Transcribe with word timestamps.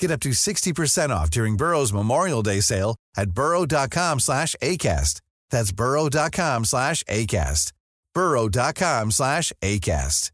Get 0.00 0.10
up 0.10 0.20
to 0.20 0.30
60% 0.30 1.10
off 1.10 1.30
during 1.30 1.56
Burrow's 1.56 1.92
Memorial 1.92 2.42
Day 2.42 2.60
sale 2.62 2.96
at 3.16 3.30
burrow.com 3.32 4.20
slash 4.20 4.56
ACAST. 4.62 5.20
That's 5.50 5.72
burrow.com 5.72 6.64
slash 6.64 7.04
ACAST. 7.04 7.72
burrow.com 8.14 9.10
slash 9.10 9.52
ACAST. 9.62 10.32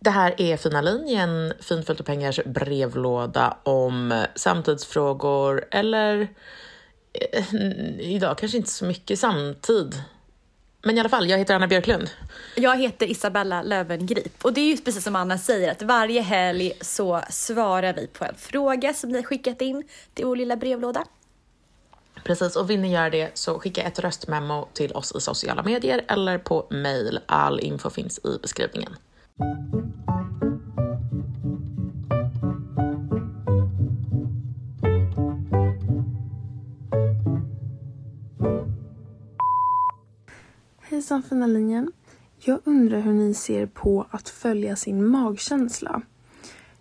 Det 0.00 0.10
här 0.10 0.40
är 0.40 0.56
Fina 0.56 0.80
linjen, 0.80 1.52
Finfullt 1.60 2.00
och 2.00 2.06
pengars 2.06 2.40
brevlåda 2.44 3.56
om 3.62 4.24
samtidsfrågor 4.34 5.64
eller 5.70 6.28
eh, 7.32 7.54
idag 8.00 8.38
kanske 8.38 8.58
inte 8.58 8.70
så 8.70 8.84
mycket 8.84 9.18
samtid. 9.18 10.02
Men 10.82 10.96
i 10.96 11.00
alla 11.00 11.08
fall, 11.08 11.30
jag 11.30 11.38
heter 11.38 11.54
Anna 11.54 11.66
Björklund. 11.66 12.10
Jag 12.56 12.76
heter 12.76 13.10
Isabella 13.10 13.62
Lövengrip 13.62 14.44
och 14.44 14.52
det 14.52 14.60
är 14.60 14.64
ju 14.64 14.76
precis 14.76 15.04
som 15.04 15.16
Anna 15.16 15.38
säger 15.38 15.70
att 15.70 15.82
varje 15.82 16.20
helg 16.20 16.72
så 16.80 17.22
svarar 17.30 17.94
vi 17.94 18.06
på 18.06 18.24
en 18.24 18.34
fråga 18.34 18.94
som 18.94 19.10
ni 19.10 19.22
skickat 19.22 19.62
in 19.62 19.84
till 20.14 20.26
vår 20.26 20.36
lilla 20.36 20.56
brevlåda. 20.56 21.04
Precis, 22.24 22.56
och 22.56 22.70
vill 22.70 22.80
ni 22.80 22.92
göra 22.92 23.10
det 23.10 23.30
så 23.34 23.58
skicka 23.58 23.82
ett 23.82 23.98
röstmemo 23.98 24.68
till 24.72 24.92
oss 24.92 25.12
i 25.16 25.20
sociala 25.20 25.62
medier 25.62 26.04
eller 26.08 26.38
på 26.38 26.66
mail. 26.70 27.20
All 27.26 27.60
info 27.60 27.90
finns 27.90 28.18
i 28.18 28.38
beskrivningen. 28.42 28.96
Hejsan 40.98 41.22
fina 41.22 41.46
linjen. 41.46 41.92
Jag 42.38 42.60
undrar 42.64 43.00
hur 43.00 43.12
ni 43.12 43.34
ser 43.34 43.66
på 43.66 44.06
att 44.10 44.28
följa 44.28 44.76
sin 44.76 45.06
magkänsla. 45.06 46.02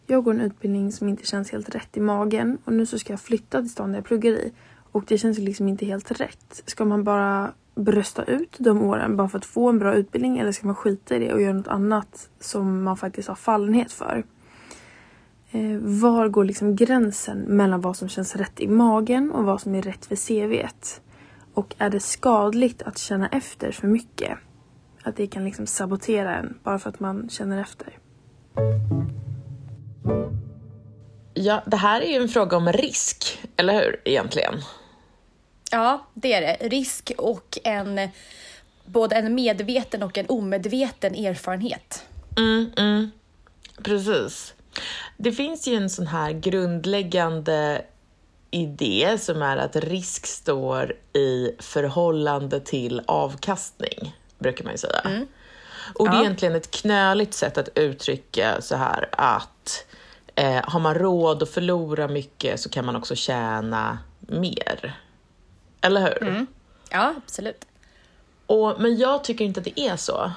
Jag 0.05 0.23
går 0.23 0.33
en 0.33 0.41
utbildning 0.41 0.91
som 0.91 1.09
inte 1.09 1.25
känns 1.25 1.51
helt 1.51 1.75
rätt 1.75 1.97
i 1.97 1.99
magen 1.99 2.57
och 2.65 2.73
nu 2.73 2.85
så 2.85 2.99
ska 2.99 3.13
jag 3.13 3.19
flytta 3.19 3.61
till 3.61 3.69
stan 3.69 3.91
där 3.91 3.97
jag 3.97 4.05
pluggar 4.05 4.31
i 4.31 4.53
och 4.91 5.03
det 5.07 5.17
känns 5.17 5.37
liksom 5.37 5.67
inte 5.67 5.85
helt 5.85 6.11
rätt. 6.11 6.63
Ska 6.65 6.85
man 6.85 7.03
bara 7.03 7.51
brösta 7.75 8.23
ut 8.23 8.55
de 8.57 8.81
åren 8.81 9.17
bara 9.17 9.29
för 9.29 9.37
att 9.37 9.45
få 9.45 9.69
en 9.69 9.79
bra 9.79 9.93
utbildning 9.93 10.37
eller 10.37 10.51
ska 10.51 10.67
man 10.67 10.75
skita 10.75 11.15
i 11.15 11.19
det 11.19 11.33
och 11.33 11.41
göra 11.41 11.53
något 11.53 11.67
annat 11.67 12.29
som 12.39 12.83
man 12.83 12.97
faktiskt 12.97 13.27
har 13.27 13.35
fallenhet 13.35 13.91
för? 13.91 14.23
Eh, 15.51 15.77
var 15.77 16.27
går 16.27 16.43
liksom 16.43 16.75
gränsen 16.75 17.39
mellan 17.39 17.81
vad 17.81 17.97
som 17.97 18.09
känns 18.09 18.35
rätt 18.35 18.59
i 18.59 18.67
magen 18.67 19.31
och 19.31 19.43
vad 19.43 19.61
som 19.61 19.75
är 19.75 19.81
rätt 19.81 20.05
för 20.05 20.15
CVet? 20.15 21.01
Och 21.57 21.75
är 21.77 21.89
det 21.89 21.99
skadligt 21.99 22.81
att 22.81 22.97
känna 22.97 23.27
efter 23.27 23.71
för 23.71 23.87
mycket? 23.87 24.37
Att 25.03 25.15
det 25.15 25.27
kan 25.27 25.45
liksom 25.45 25.67
sabotera 25.67 26.35
en 26.35 26.59
bara 26.63 26.79
för 26.79 26.89
att 26.89 26.99
man 26.99 27.29
känner 27.29 27.61
efter? 27.61 27.97
Ja, 31.33 31.63
det 31.65 31.77
här 31.77 32.01
är 32.01 32.07
ju 32.07 32.21
en 32.21 32.29
fråga 32.29 32.57
om 32.57 32.71
risk, 32.71 33.39
eller 33.55 33.73
hur 33.73 34.01
egentligen? 34.05 34.53
Ja, 35.71 36.07
det 36.13 36.33
är 36.33 36.41
det. 36.41 36.67
Risk 36.69 37.11
och 37.17 37.57
en 37.63 38.09
både 38.85 39.15
en 39.15 39.35
medveten 39.35 40.03
och 40.03 40.17
en 40.17 40.25
omedveten 40.29 41.15
erfarenhet. 41.15 42.05
Mm, 42.37 42.71
mm. 42.77 43.11
Precis. 43.83 44.53
Det 45.17 45.31
finns 45.31 45.67
ju 45.67 45.75
en 45.75 45.89
sån 45.89 46.07
här 46.07 46.31
grundläggande 46.31 47.81
idé 48.61 49.17
som 49.19 49.41
är 49.41 49.57
att 49.57 49.75
risk 49.75 50.25
står 50.25 50.93
i 51.13 51.51
förhållande 51.59 52.59
till 52.59 53.01
avkastning, 53.05 54.15
brukar 54.39 54.63
man 54.63 54.73
ju 54.73 54.77
säga. 54.77 54.99
Mm. 54.99 55.27
Och 55.95 56.05
det 56.05 56.11
är 56.11 56.15
ja. 56.15 56.21
egentligen 56.21 56.55
ett 56.55 56.71
knöligt 56.71 57.33
sätt 57.33 57.57
att 57.57 57.69
uttrycka 57.75 58.61
så 58.61 58.75
här 58.75 59.09
att 59.11 59.85
eh, 60.35 60.61
har 60.63 60.79
man 60.79 60.95
råd 60.95 61.43
att 61.43 61.49
förlora 61.49 62.07
mycket 62.07 62.59
så 62.59 62.69
kan 62.69 62.85
man 62.85 62.95
också 62.95 63.15
tjäna 63.15 63.99
mer. 64.19 64.99
Eller 65.81 66.01
hur? 66.01 66.23
Mm. 66.23 66.47
Ja, 66.89 67.13
absolut. 67.17 67.65
Och, 68.45 68.81
men 68.81 68.97
jag 68.97 69.23
tycker 69.23 69.45
inte 69.45 69.59
att 69.59 69.63
det 69.63 69.79
är 69.79 69.95
så. 69.95 70.31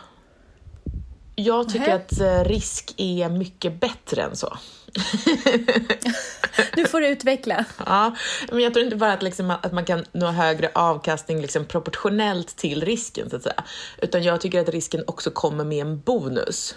Jag 1.37 1.69
tycker 1.69 1.87
Nä. 1.87 1.95
att 1.95 2.21
eh, 2.21 2.45
risk 2.45 2.95
är 2.97 3.29
mycket 3.29 3.81
bättre 3.81 4.23
än 4.23 4.37
så. 4.37 4.59
nu 6.77 6.87
får 6.87 7.01
du 7.01 7.09
utveckla. 7.09 7.65
Ja, 7.87 8.17
men 8.51 8.61
jag 8.61 8.75
tror 8.75 8.85
inte 8.85 8.97
bara 8.97 9.13
att, 9.13 9.23
liksom, 9.23 9.51
att 9.51 9.73
man 9.73 9.85
kan 9.85 10.05
nå 10.13 10.27
högre 10.27 10.71
avkastning 10.75 11.41
liksom, 11.41 11.65
proportionellt 11.65 12.57
till 12.57 12.85
risken, 12.85 13.31
så 13.31 13.37
att 13.37 13.43
säga. 13.43 13.65
Utan 13.99 14.23
jag 14.23 14.41
tycker 14.41 14.61
att 14.61 14.69
risken 14.69 15.05
också 15.07 15.31
kommer 15.31 15.65
med 15.65 15.79
en 15.79 16.01
bonus. 16.01 16.75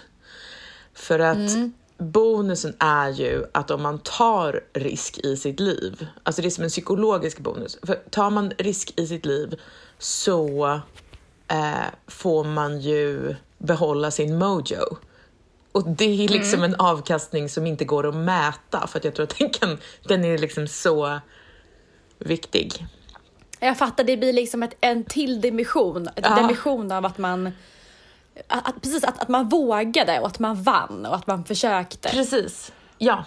För 0.94 1.18
att 1.18 1.36
mm. 1.36 1.72
bonusen 1.98 2.76
är 2.78 3.08
ju 3.08 3.44
att 3.52 3.70
om 3.70 3.82
man 3.82 3.98
tar 3.98 4.60
risk 4.72 5.18
i 5.18 5.36
sitt 5.36 5.60
liv, 5.60 6.06
alltså 6.22 6.42
det 6.42 6.48
är 6.48 6.50
som 6.50 6.64
en 6.64 6.70
psykologisk 6.70 7.38
bonus. 7.38 7.78
För 7.82 7.94
tar 8.10 8.30
man 8.30 8.52
risk 8.58 8.92
i 8.96 9.06
sitt 9.06 9.26
liv 9.26 9.60
så 9.98 10.66
eh, 11.48 11.86
får 12.06 12.44
man 12.44 12.80
ju 12.80 13.34
behålla 13.58 14.10
sin 14.10 14.38
mojo. 14.38 14.96
Och 15.74 15.88
det 15.88 16.24
är 16.24 16.28
liksom 16.28 16.58
mm. 16.58 16.72
en 16.72 16.80
avkastning 16.80 17.48
som 17.48 17.66
inte 17.66 17.84
går 17.84 18.08
att 18.08 18.14
mäta 18.14 18.86
för 18.86 18.98
att 18.98 19.04
jag 19.04 19.14
tror 19.14 19.24
att 19.24 19.38
den, 19.38 19.50
kan, 19.50 19.78
den 20.02 20.24
är 20.24 20.38
liksom 20.38 20.68
så 20.68 21.20
viktig. 22.18 22.86
Jag 23.60 23.78
fattar, 23.78 24.04
det 24.04 24.16
blir 24.16 24.32
liksom 24.32 24.62
ett, 24.62 24.74
en 24.80 25.04
till 25.04 25.40
dimension, 25.40 26.08
ja. 26.16 26.36
dimension 26.36 26.92
av 26.92 27.06
att 27.06 27.18
man 27.18 27.52
att, 28.48 28.68
att, 28.68 28.82
precis, 28.82 29.04
att, 29.04 29.22
att 29.22 29.28
man 29.28 29.48
vågade 29.48 30.20
och 30.20 30.26
att 30.26 30.38
man 30.38 30.62
vann 30.62 31.06
och 31.06 31.14
att 31.14 31.26
man 31.26 31.44
försökte. 31.44 32.08
Precis, 32.08 32.72
ja. 32.98 33.24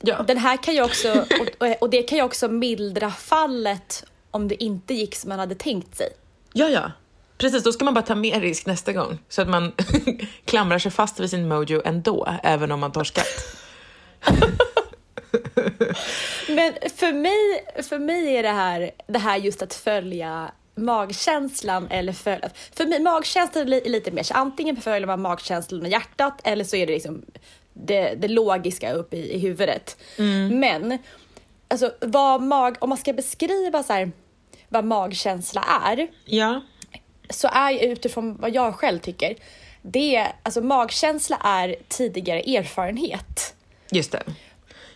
ja. 0.00 0.22
Den 0.22 0.38
här 0.38 0.56
kan 0.56 0.74
ju 0.74 0.82
också, 0.82 1.24
och, 1.58 1.82
och 1.82 1.90
det 1.90 2.02
kan 2.02 2.18
ju 2.18 2.24
också 2.24 2.48
mildra 2.48 3.10
fallet 3.10 4.04
om 4.30 4.48
det 4.48 4.64
inte 4.64 4.94
gick 4.94 5.14
som 5.14 5.28
man 5.28 5.38
hade 5.38 5.54
tänkt 5.54 5.96
sig. 5.96 6.08
Ja, 6.52 6.68
ja. 6.68 6.90
Precis, 7.38 7.64
då 7.64 7.72
ska 7.72 7.84
man 7.84 7.94
bara 7.94 8.04
ta 8.04 8.14
mer 8.14 8.40
risk 8.40 8.66
nästa 8.66 8.92
gång 8.92 9.18
så 9.28 9.42
att 9.42 9.48
man 9.48 9.72
klamrar 10.44 10.78
sig 10.78 10.90
fast 10.90 11.20
vid 11.20 11.30
sin 11.30 11.48
mojo 11.48 11.82
ändå, 11.84 12.38
även 12.42 12.72
om 12.72 12.80
man 12.80 12.92
tar 12.92 13.04
skatt. 13.04 13.56
Men 16.48 16.72
för 16.96 17.12
mig, 17.12 17.64
för 17.82 17.98
mig 17.98 18.36
är 18.36 18.42
det 18.42 18.48
här, 18.48 18.90
det 19.06 19.18
här 19.18 19.36
just 19.36 19.62
att 19.62 19.74
följa 19.74 20.50
magkänslan 20.74 21.88
eller 21.90 22.12
följa... 22.12 22.50
För 22.76 22.86
mig, 22.86 23.00
magkänslan 23.00 23.72
är 23.72 23.88
lite 23.88 24.10
mer 24.10 24.22
så 24.22 24.34
antingen 24.34 24.76
följer 24.76 25.06
man 25.06 25.20
magkänslan 25.20 25.82
och 25.82 25.88
hjärtat 25.88 26.40
eller 26.44 26.64
så 26.64 26.76
är 26.76 26.86
det 26.86 26.92
liksom 26.92 27.22
det, 27.72 28.14
det 28.14 28.28
logiska 28.28 28.92
upp 28.92 29.14
i, 29.14 29.34
i 29.34 29.38
huvudet. 29.38 29.96
Mm. 30.18 30.60
Men 30.60 30.98
alltså, 31.68 31.92
vad 32.00 32.42
mag, 32.42 32.76
om 32.78 32.88
man 32.88 32.98
ska 32.98 33.12
beskriva 33.12 33.82
så 33.82 33.92
här, 33.92 34.12
vad 34.68 34.84
magkänsla 34.84 35.64
är 35.84 36.08
ja 36.24 36.60
så 37.30 37.48
är 37.48 37.72
utifrån 37.72 38.36
vad 38.36 38.54
jag 38.54 38.74
själv 38.74 38.98
tycker, 38.98 39.36
det, 39.82 40.26
alltså 40.42 40.60
magkänsla 40.60 41.36
är 41.44 41.76
tidigare 41.88 42.40
erfarenhet. 42.40 43.54
Just 43.90 44.12
det. 44.12 44.22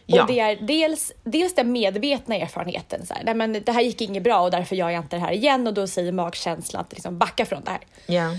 Ja. 0.06 0.22
Och 0.22 0.28
det 0.28 0.40
är 0.40 0.56
dels, 0.56 1.12
dels 1.24 1.54
den 1.54 1.72
medvetna 1.72 2.36
erfarenheten. 2.36 3.06
Så 3.06 3.14
här, 3.14 3.24
nej 3.24 3.34
men 3.34 3.52
det 3.52 3.72
här 3.72 3.80
gick 3.80 4.00
inget 4.00 4.22
bra 4.22 4.40
och 4.40 4.50
därför 4.50 4.76
gör 4.76 4.90
jag 4.90 5.04
inte 5.04 5.16
det 5.16 5.20
här 5.20 5.32
igen 5.32 5.66
och 5.66 5.74
då 5.74 5.86
säger 5.86 6.12
magkänslan 6.12 6.80
att 6.80 6.92
liksom 6.92 7.18
backa 7.18 7.46
från 7.46 7.64
det 7.64 7.70
här. 7.70 7.80
Ja. 8.06 8.36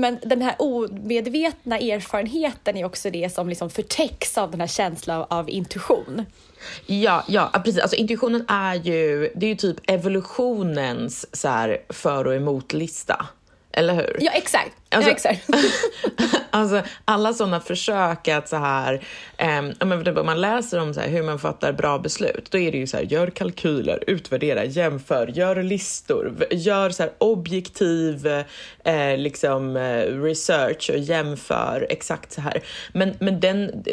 Men 0.00 0.18
den 0.22 0.42
här 0.42 0.54
omedvetna 0.58 1.78
erfarenheten 1.78 2.76
är 2.76 2.84
också 2.84 3.10
det 3.10 3.32
som 3.34 3.48
liksom 3.48 3.70
förtäcks 3.70 4.38
av 4.38 4.50
den 4.50 4.60
här 4.60 4.66
känslan 4.66 5.26
av, 5.30 5.50
intuition. 5.50 6.24
Ja, 6.86 7.24
ja, 7.28 7.50
precis. 7.64 7.80
Alltså 7.80 7.96
intuitionen 7.96 8.44
är 8.48 8.74
ju, 8.74 9.32
det 9.34 9.46
är 9.46 9.50
ju 9.50 9.56
typ 9.56 9.76
evolutionens 9.90 11.36
så 11.36 11.48
här, 11.48 11.78
för 11.88 12.26
och 12.26 12.34
emot-lista. 12.34 13.26
Eller 13.72 13.94
hur? 13.94 14.16
Ja, 14.20 14.32
exakt. 14.32 14.72
Alltså, 14.90 15.10
ja, 15.10 15.14
exakt. 15.14 15.50
alltså, 16.50 16.82
alla 17.04 17.32
sådana 17.32 17.60
försök 17.60 18.28
att 18.28 18.48
så 18.48 18.56
här, 18.56 19.04
um, 19.58 19.74
om 19.80 20.26
man 20.26 20.40
läser 20.40 20.80
om 20.80 20.94
så 20.94 21.00
här, 21.00 21.08
hur 21.08 21.22
man 21.22 21.38
fattar 21.38 21.72
bra 21.72 21.98
beslut, 21.98 22.48
då 22.50 22.58
är 22.58 22.72
det 22.72 22.78
ju 22.78 22.86
så 22.86 22.96
här, 22.96 23.04
gör 23.04 23.30
kalkyler, 23.30 24.04
utvärdera, 24.06 24.64
jämför, 24.64 25.26
gör 25.26 25.62
listor, 25.62 26.46
gör 26.50 26.90
så 26.90 27.08
objektiv 27.18 28.26
eh, 28.84 29.16
liksom, 29.16 29.76
eh, 29.76 30.22
research 30.22 30.90
och 30.90 30.98
jämför 30.98 31.86
exakt 31.90 32.32
så 32.32 32.40
här. 32.40 32.62
Men, 32.92 33.14
men 33.18 33.40
den, 33.40 33.84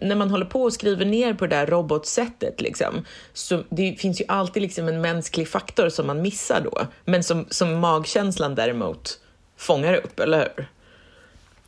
när 0.00 0.14
man 0.14 0.30
håller 0.30 0.46
på 0.46 0.62
och 0.62 0.72
skriver 0.72 1.04
ner 1.04 1.34
på 1.34 1.46
det 1.46 1.56
där 1.56 1.66
robotsättet, 1.66 2.60
liksom, 2.60 3.04
så 3.32 3.62
det 3.68 3.96
finns 4.00 4.20
ju 4.20 4.24
alltid 4.28 4.62
liksom 4.62 4.88
en 4.88 5.00
mänsklig 5.00 5.48
faktor 5.48 5.88
som 5.88 6.06
man 6.06 6.22
missar 6.22 6.60
då, 6.60 6.86
men 7.04 7.24
som, 7.24 7.46
som 7.50 7.80
magkänslan 7.80 8.54
däremot 8.54 9.18
fångar 9.64 9.94
upp, 9.94 10.20
eller 10.20 10.38
hur? 10.56 10.66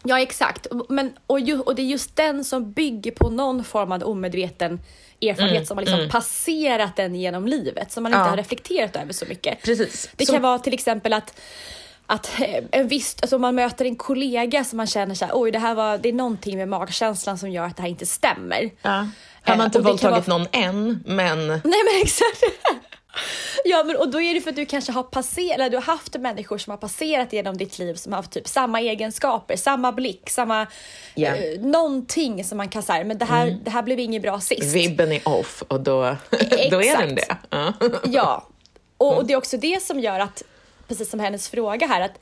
Ja, 0.03 0.21
exakt. 0.21 0.67
Men, 0.89 1.13
och, 1.27 1.41
ju, 1.41 1.61
och 1.61 1.75
det 1.75 1.83
är 1.83 1.87
just 1.87 2.17
den 2.17 2.45
som 2.45 2.73
bygger 2.73 3.11
på 3.11 3.31
någon 3.31 3.65
form 3.65 3.93
av 3.93 4.03
omedveten 4.03 4.81
erfarenhet 5.21 5.57
Mm, 5.57 5.67
som 5.67 5.77
har 5.77 5.83
liksom 5.83 5.99
mm. 5.99 6.11
passerat 6.11 6.97
den 6.97 7.15
genom 7.15 7.47
livet, 7.47 7.93
som 7.93 8.03
man 8.03 8.13
inte 8.13 8.25
Ja. 8.25 8.29
har 8.31 8.37
reflekterat 8.37 8.97
över 8.97 9.13
så 9.13 9.27
mycket. 9.27 9.63
Precis. 9.63 10.11
Det 10.17 10.27
Som- 10.27 10.33
kan 10.35 10.43
vara 10.43 10.59
till 10.59 10.75
exempel 10.75 11.13
att 11.13 11.41
att 12.09 12.41
eh, 12.41 12.65
en 12.73 12.89
viss, 12.89 13.17
alltså 13.23 13.37
om 13.37 13.43
man 13.43 13.55
möter 13.55 13.85
en 13.85 13.97
kollega 13.97 14.65
som 14.65 14.77
man 14.77 14.87
känner 14.87 15.15
så 15.15 15.25
här, 15.25 15.33
oj 15.35 15.51
det 15.51 15.59
här 15.59 15.75
var, 15.75 15.99
det 15.99 16.09
är 16.09 16.13
någonting 16.13 16.57
med 16.59 16.69
magkänslan 16.69 17.39
som 17.39 17.51
gör 17.51 17.65
att 17.65 17.77
det 17.77 17.83
här 17.83 17.89
inte 17.89 18.07
stämmer. 18.07 18.71
Ja. 18.83 18.91
Har 19.43 19.53
Eh, 19.53 19.57
man 19.57 19.67
inte 19.67 19.79
och 19.79 19.85
det 19.85 19.99
kan 19.99 20.11
våldtagit 20.13 20.29
vara- 20.29 20.39
någon 20.39 20.47
än, 20.53 21.03
men... 21.07 21.47
Nej 21.49 21.61
men 21.65 22.03
exakt. 22.03 22.43
Ja 23.71 23.85
men 23.85 23.97
och 23.97 24.11
då 24.11 24.21
är 24.21 24.35
det 24.35 24.41
för 24.41 24.51
att 24.51 24.57
du 24.57 24.67
kanske 24.67 24.93
har 24.93 25.03
passerat, 25.03 25.55
eller 25.55 25.71
du 25.71 25.77
har 25.77 25.83
haft 25.83 26.17
människor 26.19 26.59
som 26.59 26.71
har 26.71 26.79
passerat 26.79 27.33
genom 27.33 27.57
ditt 27.57 27.79
liv 27.79 27.95
som 27.95 28.13
har 28.13 28.17
haft 28.17 28.31
typ 28.31 28.49
samma 28.49 28.81
egenskaper, 28.81 29.57
samma 29.57 29.93
blick, 29.93 30.31
samma 30.31 30.67
Ja. 31.15 31.35
eh, 31.37 31.61
någonting 31.61 32.45
som 32.45 32.59
man 32.59 32.69
kan 32.69 32.83
säga, 32.83 33.05
men 33.05 33.19
det 33.19 33.25
här, 33.25 33.59
det 33.65 33.71
här 33.71 33.83
blev 33.83 34.01
inget 34.01 34.23
bra 34.23 34.41
sist. 34.41 34.75
Vibben 34.77 35.13
är 35.13 35.29
off 35.29 35.63
och 35.69 35.81
då, 35.81 36.17
då 36.71 36.83
är 36.83 36.99
den 37.07 37.15
det. 37.15 37.37
Ja. 37.51 37.73
Ja, 38.05 38.47
och, 38.99 39.17
och 39.17 39.27
det 39.27 39.33
är 39.33 39.37
också 39.37 39.57
det 39.57 39.83
som 39.83 40.01
gör 40.01 40.21
att, 40.21 40.43
precis 40.89 41.11
som 41.11 41.21
hennes 41.21 41.49
fråga 41.49 41.87
här, 41.87 42.01
att 42.01 42.19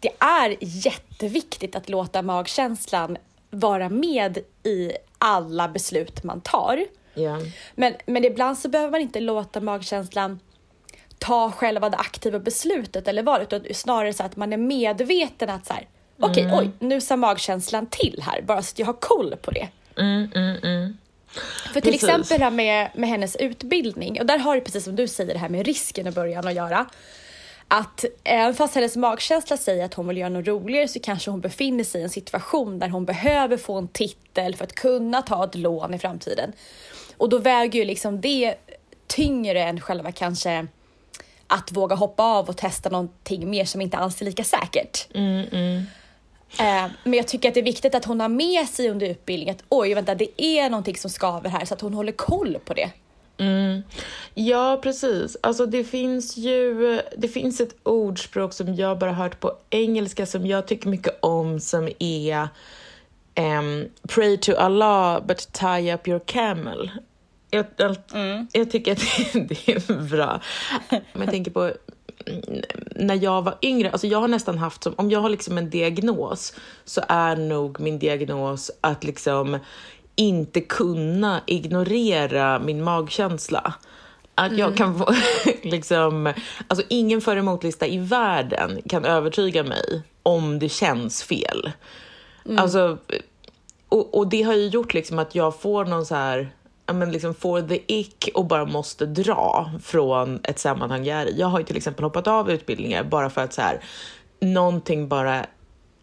det 0.00 0.10
är 0.18 0.56
jätteviktigt 0.60 1.76
att 1.76 1.88
låta 1.88 2.22
magkänslan 2.22 3.16
vara 3.50 3.88
med 3.88 4.38
i 4.62 4.92
alla 5.18 5.68
beslut 5.68 6.24
man 6.24 6.40
tar. 6.40 6.84
Ja. 7.14 7.38
Men, 7.74 7.94
men 8.06 8.24
ibland 8.24 8.58
så 8.58 8.68
behöver 8.68 8.90
man 8.90 9.00
inte 9.00 9.20
låta 9.20 9.60
magkänslan 9.60 10.40
ta 11.18 11.50
själva 11.50 11.90
det 11.90 11.96
aktiva 11.96 12.38
beslutet 12.38 13.08
eller 13.08 13.22
vad, 13.22 13.42
utan 13.42 13.60
snarare 13.74 14.12
så 14.12 14.22
att 14.22 14.36
man 14.36 14.52
är 14.52 14.56
medveten 14.56 15.50
att 15.50 15.66
så 15.66 15.72
här, 15.72 15.88
okej, 16.20 16.42
Mm. 16.42 16.58
oj, 16.58 16.70
nu 16.78 17.00
sa 17.00 17.16
magkänslan 17.16 17.86
till 17.86 18.22
här, 18.26 18.42
bara 18.42 18.62
så 18.62 18.72
att 18.74 18.78
jag 18.78 18.86
har 18.86 18.92
koll 19.00 19.36
på 19.42 19.50
det. 19.50 19.68
Mm, 19.96 20.30
mm, 20.34 20.56
mm. 20.62 20.96
För 21.72 21.80
till 21.80 21.92
Precis. 21.92 22.02
exempel 22.08 22.38
det 22.38 22.44
här 22.44 22.50
med, 22.50 22.90
med 22.94 23.08
hennes 23.08 23.36
utbildning, 23.36 24.20
och 24.20 24.26
där 24.26 24.38
har 24.38 24.54
det 24.54 24.60
precis 24.60 24.84
som 24.84 24.96
du 24.96 25.08
säger 25.08 25.32
det 25.32 25.38
här 25.38 25.48
med 25.48 25.66
risken 25.66 26.06
i 26.06 26.10
början 26.10 26.46
att 26.46 26.54
göra. 26.54 26.86
Att 27.68 28.04
även 28.24 28.54
fast 28.54 28.74
hennes 28.74 28.96
magkänsla 28.96 29.56
säger 29.56 29.84
att 29.84 29.94
hon 29.94 30.08
vill 30.08 30.16
göra 30.16 30.28
något 30.28 30.46
roligare 30.46 30.88
så 30.88 31.00
kanske 31.00 31.30
hon 31.30 31.40
befinner 31.40 31.84
sig 31.84 32.00
i 32.00 32.04
en 32.04 32.10
situation 32.10 32.78
där 32.78 32.88
hon 32.88 33.04
behöver 33.04 33.56
få 33.56 33.78
en 33.78 33.88
titel 33.88 34.56
för 34.56 34.64
att 34.64 34.74
kunna 34.74 35.22
ta 35.22 35.44
ett 35.44 35.54
lån 35.54 35.94
i 35.94 35.98
framtiden. 35.98 36.52
Och 37.16 37.28
då 37.28 37.38
väger 37.38 37.78
ju 37.78 37.84
liksom 37.84 38.20
det 38.20 38.54
tyngre 39.06 39.62
än 39.62 39.80
själva 39.80 40.12
kanske 40.12 40.66
att 41.46 41.72
våga 41.72 41.96
hoppa 41.96 42.22
av 42.22 42.48
och 42.48 42.56
testa 42.56 42.88
någonting 42.88 43.50
mer 43.50 43.64
som 43.64 43.80
inte 43.80 43.96
alls 43.96 44.20
är 44.20 44.24
lika 44.24 44.44
säkert. 44.44 45.08
Eh, 46.58 46.90
Men 47.04 47.14
jag 47.14 47.28
tycker 47.28 47.48
att 47.48 47.54
det 47.54 47.60
är 47.60 47.64
viktigt 47.64 47.94
att 47.94 48.04
hon 48.04 48.20
har 48.20 48.28
med 48.28 48.68
sig 48.68 48.90
under 48.90 49.06
utbildningen 49.06 49.54
att 49.54 49.64
oj, 49.68 49.94
vänta, 49.94 50.14
det 50.14 50.42
är 50.42 50.70
någonting 50.70 50.96
som 50.96 51.10
skaver 51.10 51.50
här 51.50 51.64
så 51.64 51.74
att 51.74 51.80
hon 51.80 51.94
håller 51.94 52.12
koll 52.12 52.58
på 52.64 52.74
det. 52.74 52.90
Mm. 53.38 53.82
Ja, 54.34 54.80
precis. 54.82 55.36
Alltså 55.40 55.66
det 55.66 55.84
finns 55.84 56.36
ju 56.36 57.00
det 57.16 57.28
finns 57.28 57.60
ett 57.60 57.76
ordspråk 57.82 58.52
som 58.52 58.74
jag 58.74 58.98
bara 58.98 59.12
hört 59.12 59.40
på 59.40 59.52
engelska 59.70 60.26
som 60.26 60.46
jag 60.46 60.66
tycker 60.66 60.88
mycket 60.88 61.18
om 61.20 61.60
som 61.60 61.88
är 61.98 62.48
ehm, 63.34 63.88
Pray 64.08 64.36
to 64.36 64.52
Allah 64.54 65.26
but 65.26 65.52
tie 65.52 65.94
up 65.94 66.08
your 66.08 66.20
camel. 66.26 66.90
Jag, 67.50 67.66
jag, 67.76 67.96
jag 68.52 68.70
tycker 68.70 68.92
att 68.92 68.98
det 69.32 69.68
är 69.68 70.08
bra. 70.08 70.40
Men 70.90 71.22
jag 71.22 71.30
tänker 71.30 71.50
på 71.50 71.62
mm, 72.26 72.62
när 72.96 73.22
jag 73.22 73.42
var 73.42 73.58
yngre, 73.62 73.90
alltså 73.90 74.06
jag 74.06 74.20
har 74.20 74.28
nästan 74.28 74.58
haft 74.58 74.82
som, 74.82 74.94
om 74.96 75.10
jag 75.10 75.20
har 75.20 75.28
liksom 75.28 75.58
en 75.58 75.70
diagnos 75.70 76.54
så 76.84 77.02
är 77.08 77.36
nog 77.36 77.80
min 77.80 77.98
diagnos 77.98 78.70
att 78.80 79.04
liksom 79.04 79.58
inte 80.16 80.60
kunna 80.60 81.40
ignorera 81.46 82.58
min 82.58 82.84
magkänsla. 82.84 83.74
Att 84.34 84.58
jag 84.58 84.76
kan 84.76 84.98
få, 84.98 85.14
liksom, 85.62 86.32
alltså 86.68 86.86
ingen 86.88 87.20
för 87.20 87.36
emotlista 87.36 87.86
i 87.86 87.98
världen 87.98 88.82
kan 88.88 89.04
övertyga 89.04 89.64
mig 89.64 90.02
om 90.22 90.58
det 90.58 90.68
känns 90.68 91.22
fel. 91.22 91.70
Alltså, 92.58 92.98
och, 93.88 94.18
och 94.18 94.28
det 94.28 94.42
har 94.42 94.54
ju 94.54 94.68
gjort 94.68 94.94
liksom 94.94 95.18
att 95.18 95.34
jag 95.34 95.60
får 95.60 95.84
någon 95.84 96.06
så 96.06 96.14
här, 96.14 96.52
men 96.92 97.12
liksom 97.12 97.34
får 97.34 97.62
the 97.62 97.80
ick 97.86 98.28
och 98.34 98.44
bara 98.46 98.64
måste 98.64 99.06
dra 99.06 99.70
från 99.82 100.40
ett 100.42 100.58
sammanhang 100.58 101.04
jag 101.04 101.18
är 101.20 101.26
i. 101.26 101.38
Jag 101.40 101.46
har 101.46 101.58
ju 101.58 101.64
till 101.64 101.76
exempel 101.76 102.04
hoppat 102.04 102.26
av 102.26 102.50
utbildningar 102.50 103.04
bara 103.04 103.30
för 103.30 103.40
att 103.40 103.52
så 103.52 103.60
här, 103.62 103.80
någonting 104.40 105.08
bara 105.08 105.46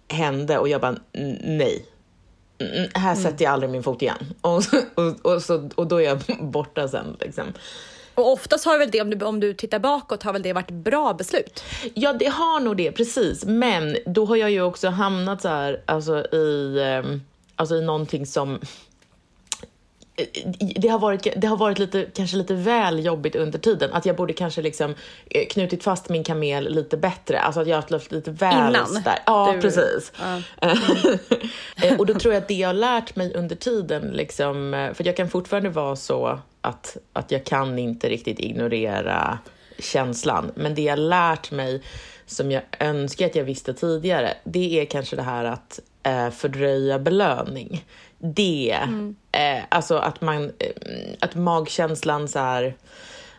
hände 0.07 0.57
och 0.57 0.67
jag 0.69 0.81
bara 0.81 0.95
"N- 1.13 1.39
nej. 1.43 1.85
Mm, 2.59 2.89
här 2.93 3.15
sätter 3.15 3.45
jag 3.45 3.53
aldrig 3.53 3.71
min 3.71 3.83
fot 3.83 4.01
igen. 4.01 4.17
Och, 4.41 4.61
och, 4.95 5.33
och, 5.33 5.41
så, 5.41 5.69
och 5.75 5.87
då 5.87 6.01
är 6.01 6.05
jag 6.05 6.19
borta 6.41 6.87
sen. 6.87 7.17
Liksom. 7.19 7.43
Och 8.15 8.31
oftast 8.31 8.65
har 8.65 8.79
väl 8.79 8.91
det, 8.91 9.01
om 9.01 9.09
du, 9.09 9.25
om 9.25 9.39
du 9.39 9.53
tittar 9.53 9.79
bakåt, 9.79 10.23
har 10.23 10.33
väl 10.33 10.41
det 10.41 10.53
varit 10.53 10.71
bra 10.71 11.13
beslut? 11.13 11.63
Ja, 11.93 12.13
det 12.13 12.25
har 12.27 12.59
nog 12.59 12.77
det, 12.77 12.91
precis. 12.91 13.45
Men 13.45 13.97
då 14.05 14.25
har 14.25 14.35
jag 14.35 14.51
ju 14.51 14.61
också 14.61 14.89
hamnat 14.89 15.41
så 15.41 15.47
här, 15.47 15.81
alltså 15.85 16.25
i, 16.35 16.79
ehm, 16.83 17.21
alltså 17.55 17.75
i 17.75 17.81
någonting 17.81 18.25
som... 18.25 18.59
Det 20.75 20.87
har, 20.87 20.99
varit, 20.99 21.27
det 21.37 21.47
har 21.47 21.57
varit 21.57 21.79
lite, 21.79 22.05
kanske 22.15 22.37
lite 22.37 22.53
väl 22.53 23.05
jobbigt 23.05 23.35
under 23.35 23.59
tiden. 23.59 23.93
Att 23.93 24.05
jag 24.05 24.15
borde 24.15 24.33
kanske 24.33 24.61
liksom 24.61 24.95
eh, 25.29 25.45
knutit 25.47 25.83
fast 25.83 26.09
min 26.09 26.23
kamel 26.23 26.73
lite 26.75 26.97
bättre. 26.97 27.39
Alltså 27.39 27.61
att 27.61 27.67
jag 27.67 27.77
har 27.81 27.91
haft 27.91 28.11
lite 28.11 28.31
väl 28.31 28.69
Innan 28.75 29.03
där. 29.03 29.19
Ja, 29.25 29.51
du- 29.55 29.61
precis. 29.61 30.11
Eh, 31.83 31.99
och 31.99 32.05
då 32.05 32.13
tror 32.13 32.33
jag 32.33 32.41
att 32.41 32.47
det 32.47 32.53
jag 32.53 32.69
har 32.69 32.73
lärt 32.73 33.15
mig 33.15 33.33
under 33.33 33.55
tiden, 33.55 34.01
liksom, 34.03 34.73
eh, 34.73 34.93
för 34.93 35.05
jag 35.05 35.17
kan 35.17 35.29
fortfarande 35.29 35.69
vara 35.69 35.95
så 35.95 36.39
att, 36.61 36.97
att 37.13 37.31
jag 37.31 37.43
kan 37.45 37.79
inte 37.79 38.09
riktigt 38.09 38.39
ignorera 38.39 39.39
känslan. 39.79 40.51
Men 40.55 40.75
det 40.75 40.81
jag 40.81 40.91
har 40.91 40.97
lärt 40.97 41.51
mig 41.51 41.81
som 42.25 42.51
jag 42.51 42.61
önskar 42.79 43.25
att 43.25 43.35
jag 43.35 43.43
visste 43.43 43.73
tidigare, 43.73 44.33
det 44.43 44.79
är 44.81 44.85
kanske 44.85 45.15
det 45.15 45.21
här 45.21 45.45
att 45.45 45.79
eh, 46.03 46.29
fördröja 46.29 46.99
belöning. 46.99 47.85
Det, 48.25 48.77
eh, 49.31 49.63
alltså 49.69 49.95
att 49.95 50.21
man, 50.21 50.43
eh, 50.43 50.71
att 51.19 51.35
magkänslan 51.35 52.27
så 52.27 52.39
här, 52.39 52.75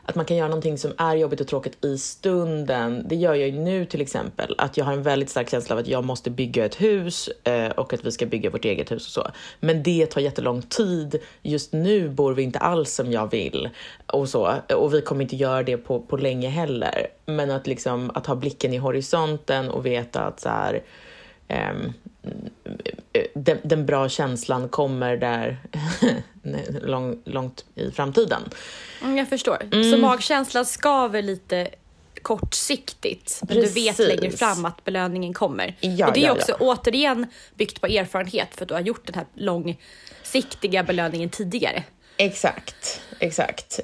att 0.02 0.14
man 0.14 0.24
kan 0.24 0.36
göra 0.36 0.48
någonting 0.48 0.78
som 0.78 0.92
är 0.98 1.16
jobbigt 1.16 1.40
och 1.40 1.46
tråkigt 1.46 1.84
i 1.84 1.98
stunden. 1.98 3.04
Det 3.08 3.16
gör 3.16 3.34
jag 3.34 3.48
ju 3.48 3.58
nu 3.60 3.84
till 3.84 4.00
exempel. 4.00 4.54
Att 4.58 4.76
jag 4.76 4.84
har 4.84 4.92
en 4.92 5.02
väldigt 5.02 5.30
stark 5.30 5.50
känsla 5.50 5.74
av 5.74 5.80
att 5.80 5.88
jag 5.88 6.04
måste 6.04 6.30
bygga 6.30 6.64
ett 6.64 6.80
hus 6.80 7.28
eh, 7.44 7.68
och 7.68 7.92
att 7.92 8.04
vi 8.04 8.12
ska 8.12 8.26
bygga 8.26 8.50
vårt 8.50 8.64
eget 8.64 8.92
hus 8.92 9.06
och 9.06 9.12
så. 9.12 9.30
Men 9.60 9.82
det 9.82 10.06
tar 10.06 10.20
jättelång 10.20 10.62
tid. 10.62 11.16
Just 11.42 11.72
nu 11.72 12.08
bor 12.08 12.32
vi 12.34 12.42
inte 12.42 12.58
alls 12.58 12.94
som 12.94 13.12
jag 13.12 13.30
vill 13.30 13.68
och 14.06 14.28
så. 14.28 14.54
Och 14.76 14.94
vi 14.94 15.00
kommer 15.00 15.22
inte 15.22 15.36
göra 15.36 15.62
det 15.62 15.76
på, 15.76 16.00
på 16.00 16.16
länge 16.16 16.48
heller. 16.48 17.06
Men 17.26 17.50
att 17.50 17.66
liksom 17.66 18.10
att 18.14 18.26
ha 18.26 18.34
blicken 18.34 18.72
i 18.74 18.76
horisonten 18.76 19.70
och 19.70 19.86
veta 19.86 20.20
att 20.20 20.40
så 20.40 20.48
här 20.48 20.82
ehm, 21.48 21.92
den, 23.34 23.58
den 23.62 23.86
bra 23.86 24.08
känslan 24.08 24.68
kommer 24.68 25.16
där 25.16 25.58
lång, 26.82 27.22
långt 27.24 27.64
i 27.74 27.90
framtiden. 27.90 28.42
Mm, 29.02 29.16
jag 29.16 29.28
förstår. 29.28 29.90
Så 29.90 29.98
magkänslan 29.98 30.66
skaver 30.66 31.22
lite 31.22 31.68
kortsiktigt. 32.22 33.42
Men 33.48 33.56
du 33.56 33.66
vet 33.66 33.98
längre 33.98 34.30
fram 34.30 34.64
att 34.64 34.84
belöningen 34.84 35.34
kommer. 35.34 35.76
Ja, 35.80 36.06
och 36.06 36.12
det 36.12 36.20
är 36.20 36.26
ja, 36.26 36.32
också 36.32 36.52
ja. 36.52 36.56
återigen 36.60 37.26
byggt 37.54 37.80
på 37.80 37.86
erfarenhet 37.86 38.48
för 38.54 38.62
att 38.62 38.68
du 38.68 38.74
har 38.74 38.80
gjort 38.80 39.06
den 39.06 39.14
här 39.14 39.26
långsiktiga 39.34 40.82
belöningen 40.82 41.28
tidigare. 41.28 41.82
Exakt, 42.16 43.00
exakt. 43.18 43.80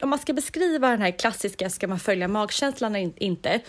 Om 0.00 0.08
man 0.08 0.18
ska 0.18 0.32
beskriva 0.32 0.90
den 0.90 1.02
här 1.02 1.10
klassiska, 1.10 1.70
ska 1.70 1.88
man 1.88 1.98
följa 1.98 2.28
magkänslan 2.28 2.96
eller 2.96 3.22
inte, 3.22 3.60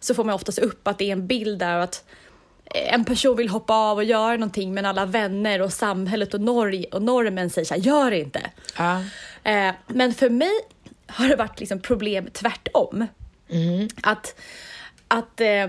så 0.00 0.14
får 0.14 0.24
man 0.24 0.34
oftast 0.34 0.58
upp 0.58 0.88
att 0.88 0.98
det 0.98 1.04
är 1.04 1.12
en 1.12 1.26
bild 1.26 1.58
där 1.58 1.78
att 1.78 2.04
en 2.70 3.04
person 3.04 3.36
vill 3.36 3.48
hoppa 3.48 3.74
av 3.74 3.96
och 3.96 4.04
göra 4.04 4.32
någonting 4.32 4.74
men 4.74 4.86
alla 4.86 5.06
vänner 5.06 5.62
och 5.62 5.72
samhället 5.72 6.34
och, 6.34 6.40
norr 6.40 6.94
och 6.94 7.02
normen 7.02 7.50
säger 7.50 7.66
så 7.66 7.74
här, 7.74 7.80
gör 7.80 8.10
det 8.10 8.18
inte. 8.18 8.50
Ja. 8.78 9.00
Eh, 9.44 9.74
men 9.86 10.14
för 10.14 10.30
mig 10.30 10.60
har 11.06 11.28
det 11.28 11.36
varit 11.36 11.60
liksom 11.60 11.80
problem 11.80 12.28
tvärtom. 12.32 13.06
Att, 14.02 14.40
att 15.08 15.40
eh, 15.40 15.68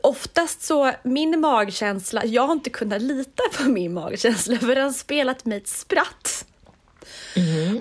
oftast 0.00 0.62
så, 0.62 0.92
min 1.02 1.40
magkänsla, 1.40 2.24
jag 2.24 2.46
har 2.46 2.52
inte 2.52 2.70
kunnat 2.70 3.02
lita 3.02 3.42
på 3.58 3.62
min 3.62 3.94
magkänsla 3.94 4.58
för 4.58 4.74
den 4.74 4.84
har 4.84 4.92
spelat 4.92 5.44
mig 5.44 5.58
ett 5.58 5.68
spratt. 5.68 6.46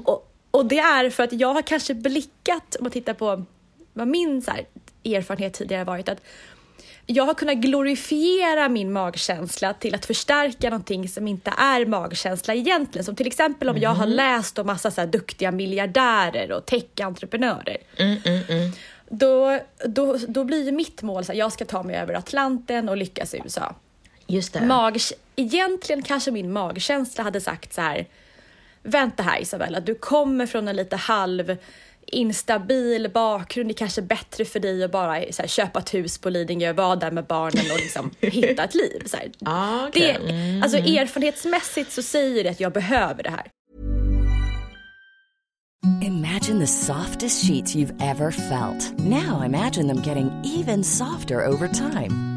Och, 0.04 0.34
och 0.52 0.66
det 0.66 0.80
är 0.80 1.10
för 1.10 1.24
att 1.24 1.34
jag 1.34 1.54
har 1.54 1.62
kanske 1.62 1.94
blickat, 1.94 2.76
om 2.80 2.84
man 2.84 2.92
tittar 2.92 3.14
på 3.14 3.46
vad 3.94 4.08
min 4.08 4.42
så 4.42 4.52
här, 4.52 4.66
erfarenhet 5.04 5.54
tidigare 5.54 5.84
varit, 5.84 6.10
att 6.10 6.22
jag 7.10 7.24
har 7.24 7.34
kunnat 7.34 7.58
glorifiera 7.58 8.70
min 8.70 8.92
magkänsla 8.92 9.74
till 9.74 9.96
att 9.96 10.06
förstärka 10.06 10.70
någonting 10.70 11.10
som 11.10 11.28
inte 11.28 11.54
är 11.58 11.86
magkänsla 11.86 12.54
egentligen. 12.54 13.06
Som 13.06 13.16
till 13.16 13.28
exempel 13.28 13.70
om 13.70 13.78
jag 13.78 13.90
har 13.90 14.06
läst 14.06 14.60
om 14.60 14.68
massa 14.68 14.92
så 14.92 15.06
duktiga 15.06 15.52
miljardärer 15.52 16.52
och 16.52 16.66
tech-entreprenörer. 16.66 17.78
Då, 19.10 19.60
då, 19.86 20.18
då 20.28 20.44
blir 20.44 20.66
ju 20.66 20.72
mitt 20.72 21.02
mål 21.02 21.24
att 21.28 21.36
jag 21.36 21.54
ska 21.54 21.66
ta 21.66 21.84
mig 21.84 21.96
över 21.96 22.14
Atlanten 22.14 22.90
och 22.90 22.98
lyckas 22.98 23.34
i 23.34 23.42
USA. 23.44 23.76
Just 24.28 24.54
det. 24.54 24.66
Mag, 24.66 24.98
egentligen 25.36 26.02
kanske 26.02 26.32
min 26.32 26.52
magkänsla 26.52 27.24
hade 27.24 27.42
sagt 27.42 27.74
så 27.74 27.82
här. 27.82 28.06
Vänta 28.84 29.24
här 29.24 29.42
Isabella, 29.42 29.80
du 29.80 29.96
kommer 29.96 30.46
från 30.46 30.68
en 30.68 30.76
lite 30.76 30.96
halv 30.96 31.58
instabil 32.08 33.10
bakgrund. 33.14 33.70
Det 33.70 33.74
är 33.74 33.78
kanske 33.78 34.02
bättre 34.02 34.46
för 34.46 34.60
dig 34.60 34.84
att 34.84 34.92
bara 34.92 35.22
så 35.32 35.42
här, 35.42 35.48
köpa 35.48 35.80
ett 35.80 35.94
hus 35.94 36.18
på 36.18 36.30
Lidingö, 36.30 36.74
vara 36.74 36.96
där 36.96 37.12
med 37.12 37.26
barnen 37.26 37.72
och 37.72 37.78
liksom 37.78 38.12
hitta 38.22 38.64
ett 38.64 38.76
liv. 38.76 39.04
Så 39.06 39.18
här. 39.18 39.32
Ah, 39.46 39.88
okej. 39.88 40.18
det, 40.28 40.62
alltså, 40.64 40.78
erfarenhetsmässigt 40.78 41.92
så 41.92 42.02
säger 42.02 42.44
det 42.44 42.50
att 42.50 42.60
jag 42.60 42.74
behöver 42.74 43.24
det 43.24 43.30
här. 43.30 43.48
Imagine 46.02 46.60
the 46.60 46.68
softest 46.68 47.46
sheets 47.46 47.76
you've 47.76 47.94
ever 48.02 48.32
felt. 48.32 49.00
Now 49.00 49.46
imagine 49.46 49.88
them 49.88 50.02
getting 50.02 50.32
even 50.44 50.84
softer 50.84 51.36
over 51.36 51.68
time. 51.68 52.37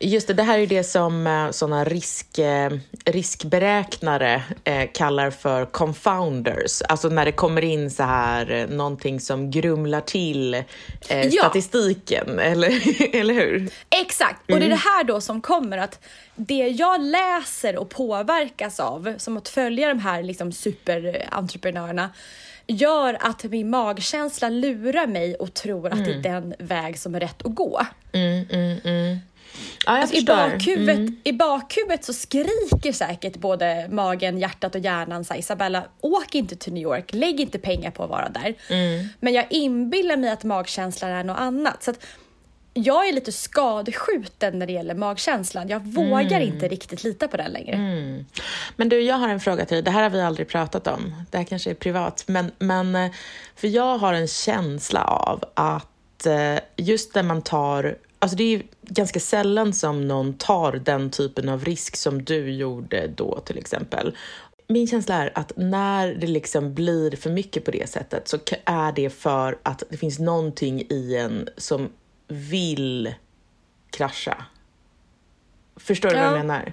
Just 0.00 0.28
det, 0.28 0.34
det 0.34 0.42
här 0.42 0.58
är 0.58 0.66
det 0.66 0.84
som 0.84 1.26
eh, 1.26 1.50
såna 1.50 1.84
risk, 1.84 2.38
eh, 2.38 2.72
riskberäknare 3.04 4.42
eh, 4.64 4.88
kallar 4.94 5.30
för 5.30 5.64
confounders. 5.64 6.82
Alltså 6.82 7.08
när 7.08 7.24
det 7.24 7.32
kommer 7.32 7.64
in 7.64 7.90
så 7.90 8.02
här 8.02 8.66
någonting 8.70 9.20
som 9.20 9.50
grumlar 9.50 10.00
till 10.00 10.64
Ja. 11.08 11.30
statistiken, 11.30 12.38
eller, 12.42 12.68
eller 13.16 13.34
hur? 13.34 13.70
Exakt, 13.90 14.52
och 14.52 14.60
det 14.60 14.66
är 14.66 14.70
det 14.70 14.74
här 14.76 15.04
då 15.04 15.20
som 15.20 15.40
kommer 15.40 15.78
att 15.78 16.00
det 16.36 16.68
jag 16.68 17.00
läser 17.00 17.76
och 17.76 17.88
påverkas 17.90 18.80
av, 18.80 19.14
som 19.18 19.36
att 19.36 19.48
följa 19.48 19.88
de 19.88 19.98
här 19.98 20.22
liksom 20.22 20.52
superentreprenörerna, 20.52 22.10
gör 22.66 23.18
att 23.20 23.44
min 23.44 23.70
magkänsla 23.70 24.48
lurar 24.48 25.06
mig 25.06 25.34
och 25.34 25.54
tror 25.54 25.92
att 25.92 26.04
det 26.04 26.10
är 26.12 26.22
den 26.22 26.54
väg 26.58 26.98
som 26.98 27.14
är 27.14 27.20
rätt 27.20 27.46
att 27.46 27.54
gå. 27.54 27.80
Ja, 29.86 29.92
Alltså, 29.92 30.16
i, 30.16 30.24
bakhuvudet, 30.24 30.96
Mm. 30.96 31.16
I 31.24 31.32
bakhuvudet 31.32 32.04
så 32.04 32.12
skriker 32.12 32.92
säkert 32.92 33.36
både 33.36 33.88
magen, 33.90 34.38
hjärtat 34.38 34.74
och 34.74 34.80
hjärnan 34.80 35.24
så 35.24 35.32
här, 35.34 35.40
Isabella, 35.40 35.84
åk 36.00 36.34
inte 36.34 36.56
till 36.56 36.72
New 36.72 36.82
York, 36.82 37.14
lägg 37.14 37.40
inte 37.40 37.58
pengar 37.58 37.90
på 37.90 38.04
att 38.04 38.10
vara 38.10 38.28
där. 38.28 38.54
Mm. 38.68 39.08
Men 39.20 39.32
jag 39.32 39.46
inbillar 39.50 40.16
mig 40.16 40.30
att 40.30 40.44
magkänslan 40.44 41.10
är 41.10 41.24
något 41.24 41.38
annat. 41.38 41.82
Så 41.82 41.90
att 41.90 42.06
jag 42.74 43.08
är 43.08 43.12
lite 43.12 43.32
skadeskjuten 43.32 44.58
när 44.58 44.66
det 44.66 44.72
gäller 44.72 44.94
magkänslan. 44.94 45.68
Jag 45.68 45.80
vågar 45.86 46.40
Mm. 46.40 46.42
inte 46.54 46.68
riktigt 46.68 47.04
lita 47.04 47.28
på 47.28 47.36
den 47.36 47.52
längre. 47.52 47.76
Men 48.76 48.88
du, 48.88 49.00
jag 49.00 49.16
har 49.16 49.28
en 49.28 49.40
fråga 49.40 49.64
till 49.64 49.74
dig. 49.74 49.82
Det 49.82 49.90
här 49.90 50.02
har 50.02 50.10
vi 50.10 50.20
aldrig 50.20 50.48
pratat 50.48 50.86
om. 50.86 51.14
Det 51.30 51.38
här 51.38 51.44
kanske 51.44 51.70
är 51.70 51.74
privat. 51.74 52.24
Men, 52.26 52.50
men 52.58 52.94
eh, 52.96 53.10
för 53.56 53.68
jag 53.68 53.98
har 53.98 54.12
en 54.12 54.28
känsla 54.28 55.04
av 55.04 55.44
att 55.54 56.26
eh, 56.26 56.58
just 56.76 57.14
när 57.14 57.22
man 57.22 57.42
tar... 57.42 57.96
Alltså 58.18 58.36
det 58.36 58.54
är 58.54 58.62
ganska 58.88 59.20
sällan 59.20 59.72
som 59.72 60.08
någon 60.08 60.34
tar 60.34 60.72
den 60.72 61.10
typen 61.10 61.48
av 61.48 61.64
risk 61.64 61.96
som 61.96 62.24
du 62.24 62.50
gjorde 62.52 63.06
då 63.06 63.40
till 63.40 63.58
exempel. 63.58 64.16
Min 64.68 64.86
känsla 64.86 65.14
är 65.14 65.32
att 65.34 65.52
när 65.56 66.14
det 66.14 66.26
liksom 66.26 66.74
blir 66.74 67.16
för 67.16 67.30
mycket 67.30 67.64
på 67.64 67.70
det 67.70 67.90
sättet 67.90 68.28
så 68.28 68.38
är 68.64 68.92
det 68.92 69.10
för 69.10 69.58
att 69.62 69.82
det 69.90 69.96
finns 69.96 70.18
någonting 70.18 70.80
i 70.90 71.16
en 71.16 71.48
som 71.56 71.88
vill 72.28 73.14
krascha. 73.90 74.44
Förstår 75.76 76.08
du 76.08 76.14
vad 76.14 76.24
Ja. 76.24 76.30
jag 76.30 76.38
menar? 76.46 76.72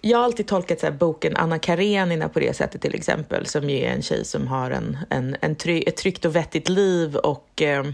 Jag 0.00 0.18
har 0.18 0.24
alltid 0.24 0.46
tolkat 0.46 0.80
så 0.80 0.86
här, 0.86 0.92
boken 0.92 1.36
Anna 1.36 1.58
Karenina 1.58 2.28
på 2.28 2.40
det 2.40 2.56
sättet 2.56 2.82
till 2.82 2.94
exempel, 2.94 3.46
som 3.46 3.70
ju 3.70 3.78
är 3.78 3.90
en 3.90 4.02
tjej 4.02 4.24
som 4.24 4.46
har 4.46 4.70
en, 4.70 4.98
en, 5.10 5.36
en 5.40 5.56
try, 5.56 5.82
ett 5.86 5.96
tryggt 5.96 6.24
och 6.24 6.36
vettigt 6.36 6.68
liv 6.68 7.16
och 7.16 7.62
eh, 7.62 7.84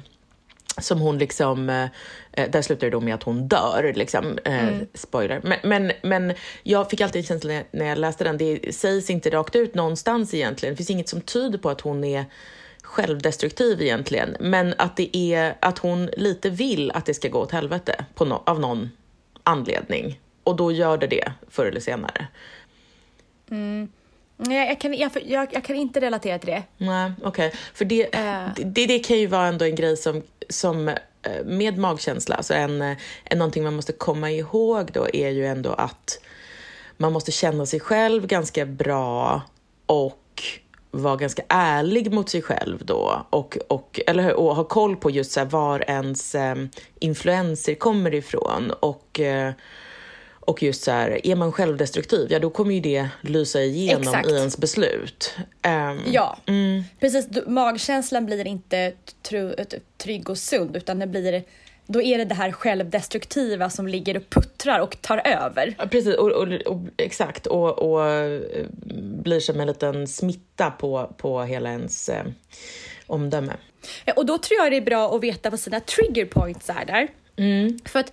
som 0.79 1.01
hon 1.01 1.19
liksom, 1.19 1.71
eh, 1.71 1.85
eh, 2.33 2.51
där 2.51 2.63
slutar 2.63 2.87
det 2.87 2.91
då 2.91 3.01
med 3.01 3.15
att 3.15 3.23
hon 3.23 3.49
dör, 3.49 3.93
liksom, 3.97 4.39
eh, 4.45 4.69
spoiler. 4.95 5.41
Men, 5.45 5.59
men, 5.63 5.93
men 6.03 6.35
jag 6.63 6.91
fick 6.91 7.01
alltid 7.01 7.21
en 7.21 7.27
känsla 7.27 7.63
när- 7.71 7.87
jag 7.87 7.99
läste 7.99 8.25
den, 8.25 8.39
det 8.39 8.75
sägs 8.75 9.11
inte 9.11 9.31
rakt 9.31 9.57
ut 9.57 9.75
någonstans 9.75 10.35
egentligen, 10.35 10.73
det 10.73 10.77
finns 10.77 10.91
inget 10.91 11.09
som 11.09 11.21
tyder 11.21 11.59
på 11.59 11.71
att 11.71 11.81
hon 11.81 12.05
är 12.05 12.25
självdestruktiv 12.83 13.83
egentligen, 13.83 14.37
men 14.41 14.75
att 14.79 14.97
det 14.97 15.17
är 15.17 15.55
att 15.61 15.79
hon 15.79 16.07
lite 16.17 16.51
vill 16.51 16.91
att 16.91 17.07
det 17.07 17.15
ska 17.15 17.29
gå 17.29 17.39
åt 17.39 17.53
helvete 17.53 18.05
på 18.15 18.25
no- 18.25 18.43
av 18.47 18.61
någon 18.61 18.91
anledning. 19.43 20.21
Och 20.45 20.57
då 20.57 20.73
gör 20.73 20.99
det 20.99 21.07
det 21.07 21.33
förr 21.49 21.67
eller 21.67 21.81
senare. 21.81 22.27
Nej, 24.47 24.69
jag 24.69 24.81
kan, 24.81 24.95
jag, 24.95 25.11
jag, 25.27 25.49
jag 25.53 25.65
kan 25.65 25.77
inte 25.77 26.01
relatera 26.01 26.39
till 26.39 26.51
det. 26.51 26.63
Nej, 26.79 27.13
okej. 27.23 27.53
För 27.75 27.85
det, 27.85 28.09
det, 28.57 28.87
det 28.87 28.99
kan 28.99 29.19
ju 29.19 29.27
vara 29.27 29.47
ändå 29.47 29.65
en 29.65 29.75
grej 29.75 29.97
som, 29.97 30.23
som 30.49 30.89
eh, 30.89 30.95
med 31.45 31.79
magkänsla, 31.79 32.37
alltså 32.37 32.55
en, 32.55 32.83
eh, 32.83 32.97
en, 33.25 33.39
någonting 33.39 33.65
man 33.65 33.77
måste 33.77 33.93
komma 33.93 34.31
ihåg 34.31 34.91
då 34.93 35.07
är 35.13 35.29
ju 35.29 35.47
ändå 35.47 35.73
att 35.73 36.21
man 36.97 37.13
måste 37.13 37.33
känna 37.33 37.67
sig 37.67 37.81
själv 37.81 38.27
ganska 38.27 38.67
bra 38.67 39.43
och 39.87 40.43
vara 40.91 41.17
ganska 41.17 41.43
ärlig 41.49 42.13
mot 42.13 42.29
sig 42.29 42.43
själv 42.43 42.85
då. 42.85 43.27
Och, 43.31 43.59
och, 43.69 44.01
eller, 44.07 44.23
hur, 44.23 44.35
och 44.35 44.57
ha 44.57 44.65
koll 44.65 44.97
på 44.97 45.11
just 45.11 45.33
så 45.33 45.45
var 45.45 45.91
ens 45.91 46.35
eh, 46.35 46.57
influenser 46.99 47.75
kommer 47.75 48.15
ifrån. 48.15 48.73
Och 48.81 49.21
eh, 49.21 49.53
och 50.41 50.63
just 50.63 50.83
så 50.83 50.91
här, 50.91 51.27
är 51.27 51.37
man 51.37 51.53
självdestruktiv, 51.53 52.33
ja 52.33 52.39
då 52.39 52.51
kommer 52.51 52.75
ju 52.75 52.81
det 52.81 53.09
lysa 53.21 53.63
igenom 53.63 54.03
Exakt. 54.03 54.29
i 54.29 54.35
ens 54.35 54.59
beslut. 54.59 55.35
Um, 55.67 56.01
Ja, 56.13 56.39
mm. 56.47 56.83
precis. 57.01 57.29
Magkänslan 57.47 58.27
blir 58.27 58.47
inte 58.47 58.93
tru, 59.23 59.55
trygg 59.97 60.31
och 60.31 60.39
sund 60.39 60.77
utan 60.77 60.99
det 60.99 61.07
blir, 61.07 61.43
då 61.87 62.03
är 62.03 62.19
det 62.19 62.25
det 62.25 62.35
här 62.35 62.53
självdestruktiva 62.53 63.71
som 63.71 63.87
ligger 63.89 64.17
och 64.17 64.31
puttrar 64.31 64.81
och 64.81 64.97
tar 65.01 65.23
över. 65.27 65.75
Ja, 65.79 65.87
precis, 65.87 66.15
och, 66.15 66.33
och, 66.33 66.49
och, 66.67 66.81
exakt. 66.97 67.47
Och, 67.47 67.79
och 67.79 68.07
eh, 68.07 68.41
blir 69.23 69.41
som 69.41 69.61
en 69.61 69.67
liten 69.67 70.09
smitta 70.09 70.71
på, 70.71 71.15
på 71.17 71.43
hela 71.43 71.71
ens 71.71 72.09
eh, 72.09 72.25
omdöme. 73.07 73.53
Ja, 74.05 74.13
Och 74.17 74.27
då 74.27 74.39
tror 74.39 74.61
jag 74.61 74.73
det 74.73 74.77
är 74.77 74.81
bra 74.81 75.17
att 75.17 75.23
veta 75.23 75.51
vad 75.51 75.61
sina 75.61 75.81
trigger 75.81 76.25
points 76.25 76.71
är 76.71 76.85
där. 76.85 77.09
För 77.89 78.01
att 78.01 78.13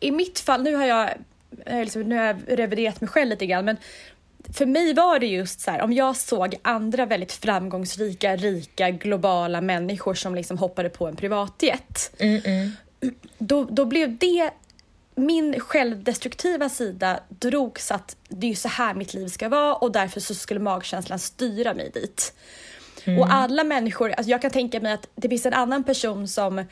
i 0.00 0.10
mitt 0.10 0.38
fall, 0.38 0.62
nu 0.62 0.74
har 0.74 0.86
jag, 0.86 1.10
liksom, 1.66 2.02
nu 2.02 2.16
har 2.16 2.24
jag 2.24 2.36
reviderat 2.46 3.00
mig 3.00 3.08
själv 3.08 3.30
lite 3.30 3.46
grann, 3.46 3.64
men 3.64 3.76
för 4.52 4.66
mig 4.66 4.94
var 4.94 5.18
det 5.18 5.26
just 5.26 5.60
så 5.60 5.70
här, 5.70 5.82
om 5.82 5.92
jag 5.92 6.16
såg 6.16 6.54
andra 6.62 7.06
väldigt 7.06 7.32
framgångsrika, 7.32 8.36
rika, 8.36 8.90
globala 8.90 9.60
människor 9.60 10.14
som 10.14 10.34
liksom 10.34 10.58
hoppade 10.58 10.88
på 10.88 11.06
en 11.06 11.16
privatjet. 11.16 12.20
Då, 13.38 13.64
då 13.64 13.84
blev 13.84 14.18
det 14.18 14.50
min 15.14 15.60
självdestruktiva 15.60 16.68
sida 16.68 17.20
drogs 17.28 17.90
att 17.90 18.16
det 18.28 18.50
är 18.50 18.54
så 18.54 18.68
här 18.68 18.94
mitt 18.94 19.14
liv 19.14 19.28
ska 19.28 19.48
vara 19.48 19.74
och 19.74 19.92
därför 19.92 20.20
så 20.20 20.34
skulle 20.34 20.60
magkänslan 20.60 21.18
styra 21.18 21.74
mig 21.74 21.90
dit. 21.94 22.34
Och 23.18 23.32
alla 23.32 23.64
människor, 23.64 24.10
alltså 24.10 24.30
jag 24.30 24.42
kan 24.42 24.50
tänka 24.50 24.80
mig 24.80 24.92
att 24.92 25.08
det 25.14 25.28
finns 25.28 25.46
en 25.46 25.54
annan 25.54 25.84
person 25.84 26.28
som 26.28 26.64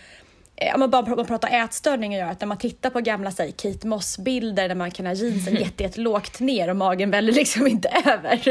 eh, 0.69 0.75
om 0.75 0.81
man 0.81 0.91
bara 0.91 1.03
pr- 1.03 1.25
pratar 1.25 1.65
ätstörningar 1.65 2.19
gör 2.19 2.27
att 2.31 2.41
när 2.41 2.47
man 2.49 2.59
tittar 2.59 2.91
på 2.91 3.01
gamla 3.01 3.31
säg, 3.31 3.53
Kate 3.53 3.87
Moss-bilder 3.87 4.69
där 4.69 4.75
man 4.75 4.91
kan 4.91 5.07
ha 5.07 5.13
jeansen 5.13 5.55
jätte, 5.57 5.83
jättelågt 5.83 6.41
ner 6.41 6.69
och 6.71 6.77
magen 6.77 7.11
väller 7.11 7.33
liksom 7.33 7.67
inte 7.67 7.89
över. 8.05 8.49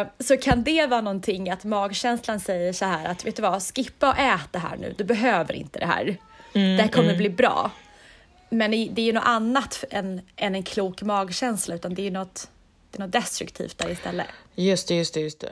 Eh, 0.00 0.06
så 0.20 0.36
kan 0.36 0.62
det 0.62 0.86
vara 0.86 1.00
någonting 1.00 1.50
att 1.50 1.64
magkänslan 1.64 2.40
säger 2.40 2.72
så 2.72 2.84
här 2.84 3.06
att 3.06 3.26
vet 3.26 3.36
du 3.36 3.42
vad, 3.42 3.62
skippa 3.62 4.08
och 4.10 4.18
ät 4.18 4.48
det 4.52 4.58
här 4.58 4.76
nu, 4.76 4.94
du 4.98 5.04
behöver 5.04 5.54
inte 5.54 5.78
det 5.78 5.86
här. 5.86 6.16
det 6.52 6.82
här 6.82 6.88
kommer 6.88 7.16
bli 7.16 7.30
bra. 7.30 7.70
Men 8.50 8.70
det 8.70 8.98
är 8.98 9.04
ju 9.04 9.12
något 9.12 9.26
annat 9.26 9.84
än, 9.90 10.20
än 10.36 10.54
en 10.54 10.62
klok 10.62 11.02
magkänsla 11.02 11.74
utan 11.74 11.94
det 11.94 12.02
är 12.02 12.04
ju 12.04 12.10
något, 12.10 12.48
det 12.90 12.98
är 12.98 13.00
något 13.00 13.12
destruktivt 13.12 13.78
där 13.78 13.90
istället. 13.90 14.26
Just 14.54 14.88
det, 14.88 14.94
just 14.94 15.14
det, 15.14 15.20
just 15.20 15.40
det. 15.40 15.50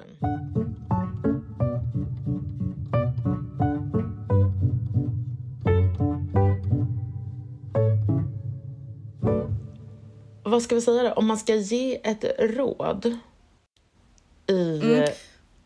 Vad 10.53 10.63
ska 10.63 10.75
vi 10.75 10.81
säga 10.81 11.03
då? 11.03 11.13
Om 11.13 11.27
man 11.27 11.39
ska 11.39 11.55
ge 11.55 12.01
ett 12.05 12.25
råd 12.39 13.19
i... 14.47 14.83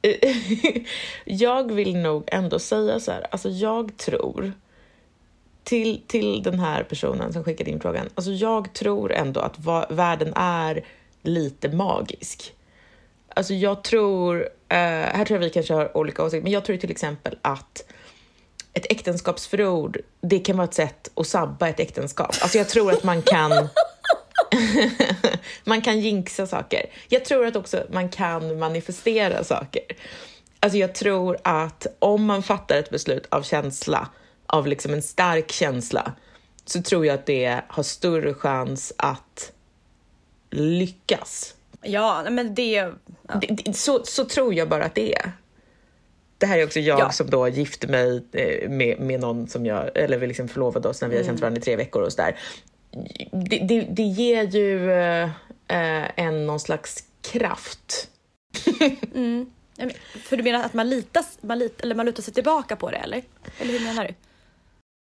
jag 1.24 1.72
vill 1.72 1.96
nog 1.96 2.24
ändå 2.26 2.58
säga 2.58 3.00
så 3.00 3.12
här, 3.12 3.26
alltså 3.30 3.48
jag 3.48 3.96
tror 3.96 4.52
till, 5.64 6.02
till 6.06 6.42
den 6.42 6.60
här 6.60 6.82
personen 6.82 7.32
som 7.32 7.44
skickade 7.44 7.70
in 7.70 7.80
frågan, 7.80 8.08
alltså 8.14 8.30
jag 8.30 8.72
tror 8.72 9.12
ändå 9.12 9.40
att 9.40 9.58
va- 9.58 9.86
världen 9.90 10.32
är 10.36 10.84
lite 11.22 11.68
magisk. 11.68 12.54
Alltså 13.28 13.54
jag 13.54 13.84
tror, 13.84 14.42
eh, 14.68 14.76
här 14.78 15.24
tror 15.24 15.36
jag 15.36 15.44
vi 15.44 15.50
kanske 15.50 15.74
har 15.74 15.96
olika 15.96 16.22
åsikter, 16.24 16.42
men 16.42 16.52
jag 16.52 16.64
tror 16.64 16.76
till 16.76 16.90
exempel 16.90 17.38
att 17.42 17.84
ett 18.72 18.86
äktenskapsförord, 18.92 19.98
det 20.20 20.38
kan 20.38 20.56
vara 20.56 20.68
ett 20.68 20.74
sätt 20.74 21.10
att 21.14 21.26
sabba 21.26 21.68
ett 21.68 21.80
äktenskap. 21.80 22.34
Alltså 22.42 22.58
jag 22.58 22.68
tror 22.68 22.92
att 22.92 23.04
man 23.04 23.22
kan 23.22 23.52
man 25.64 25.82
kan 25.82 26.00
jinxa 26.00 26.46
saker. 26.46 26.86
Jag 27.08 27.24
tror 27.24 27.46
att 27.46 27.56
också 27.56 27.86
man 27.90 28.08
kan 28.08 28.58
manifestera 28.58 29.44
saker. 29.44 29.82
Alltså 30.60 30.78
jag 30.78 30.94
tror 30.94 31.36
att 31.44 31.86
om 31.98 32.24
man 32.24 32.42
fattar 32.42 32.78
ett 32.78 32.90
beslut 32.90 33.26
av 33.28 33.42
känsla, 33.42 34.08
av 34.46 34.66
liksom 34.66 34.92
en 34.92 35.02
stark 35.02 35.52
känsla, 35.52 36.12
så 36.64 36.82
tror 36.82 37.06
jag 37.06 37.14
att 37.14 37.26
det 37.26 37.60
har 37.68 37.82
större 37.82 38.34
chans 38.34 38.92
att 38.96 39.52
lyckas. 40.50 41.54
Ja, 41.82 42.26
men 42.30 42.54
det... 42.54 42.92
Ja. 43.28 43.34
Det, 43.40 43.46
det, 43.46 43.72
så, 43.76 44.04
så 44.04 44.24
tror 44.24 44.54
jag 44.54 44.68
bara 44.68 44.84
att 44.84 44.94
det 44.94 45.14
är. 45.14 45.32
Det 46.38 46.46
här 46.46 46.58
är 46.58 46.64
också 46.64 46.80
jag 46.80 47.00
Ja. 47.00 47.10
som 47.10 47.30
då 47.30 47.48
gifte 47.48 47.86
mig 47.86 48.24
eh, 48.32 48.70
med, 48.70 49.00
med 49.00 49.20
någon 49.20 49.48
som 49.48 49.66
jag, 49.66 49.90
eller 49.94 50.18
vi 50.18 50.26
liksom 50.26 50.48
förlovade 50.48 50.88
oss 50.88 51.00
när 51.00 51.08
vi 51.08 51.16
har 51.16 51.24
känt 51.24 51.40
varandra 51.40 51.60
i 51.60 51.62
tre 51.62 51.76
veckor 51.76 52.02
och 52.02 52.12
sådär. 52.12 52.38
Det, 53.32 53.58
det, 53.58 53.80
det 53.80 54.02
ger 54.02 54.42
ju 54.44 54.90
eh, 54.92 55.30
en 56.16 56.46
någon 56.46 56.60
slags 56.60 57.04
kraft. 57.32 58.10
Men- 59.12 59.50
För 60.22 60.36
du 60.36 60.42
menar 60.42 60.64
att 60.64 60.74
man, 60.74 60.88
litas, 60.90 61.38
man, 61.40 61.58
lit, 61.58 61.80
eller 61.80 61.94
man 61.94 62.06
lutar 62.06 62.22
sig 62.22 62.34
tillbaka 62.34 62.76
på 62.76 62.90
det 62.90 62.96
eller? 62.96 63.22
Eller 63.58 63.72
hur 63.72 63.80
menar 63.80 64.04
du? 64.04 64.14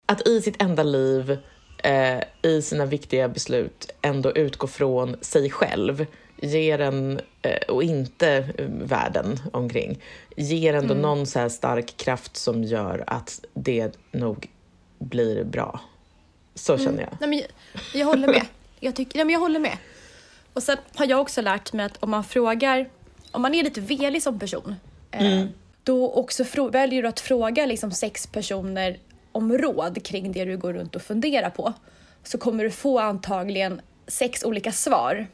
Att 0.07 0.27
i 0.27 0.41
sitt 0.41 0.61
enda 0.61 0.83
liv, 0.83 1.37
eh, 1.83 2.19
i 2.41 2.61
sina 2.61 2.85
viktiga 2.85 3.27
beslut, 3.29 3.89
ändå 4.01 4.31
utgå 4.31 4.67
från 4.67 5.15
sig 5.21 5.49
själv 5.49 6.05
ger 6.41 6.79
en, 6.81 7.19
eh, 7.41 7.57
och 7.67 7.83
inte 7.83 8.29
eh, 8.57 8.65
världen 8.69 9.39
omkring, 9.53 10.01
ger 10.35 10.73
ändå 10.73 10.93
någon 10.93 11.25
så 11.27 11.39
här 11.39 11.49
stark 11.49 11.97
kraft 11.97 12.37
som 12.37 12.63
gör 12.63 13.03
att 13.07 13.45
det 13.53 13.97
nog 14.11 14.47
blir 14.99 15.43
bra. 15.43 15.79
Så 16.55 16.77
känner 16.77 17.01
jag. 17.01 17.17
Nej, 17.19 17.29
men 17.29 17.41
jag, 17.99 18.05
håller 18.05 18.27
med. 18.27 18.45
Jag, 18.79 18.95
tycker, 18.95 19.17
nej, 19.17 19.25
men 19.25 19.33
jag 19.33 19.39
håller 19.39 19.59
med. 19.59 19.77
Och 20.53 20.63
sen 20.63 20.77
har 20.95 21.05
jag 21.05 21.21
också 21.21 21.41
lärt 21.41 21.73
mig 21.73 21.85
att 21.85 21.97
om 22.03 22.09
man 22.09 22.23
frågar, 22.23 22.89
om 23.31 23.41
man 23.41 23.53
är 23.53 23.63
lite 23.63 23.81
velig 23.81 24.23
som 24.23 24.39
person, 24.39 24.75
eh, 25.11 25.45
då 25.83 26.11
också 26.11 26.69
väljer 26.69 27.01
du 27.01 27.07
att 27.07 27.19
fråga 27.19 27.65
liksom 27.65 27.91
sex 27.91 28.27
personer 28.27 28.99
om 29.31 29.57
råd 29.57 30.03
kring 30.03 30.31
det 30.31 30.45
du 30.45 30.57
går 30.57 30.73
runt 30.73 30.95
och 30.95 31.01
funderar 31.01 31.49
på, 31.49 31.73
så 32.23 32.37
kommer 32.37 32.63
du 32.63 32.71
få 32.71 32.99
antagligen 32.99 33.81
sex 34.07 34.43
olika 34.43 34.71
svar. 34.71 35.27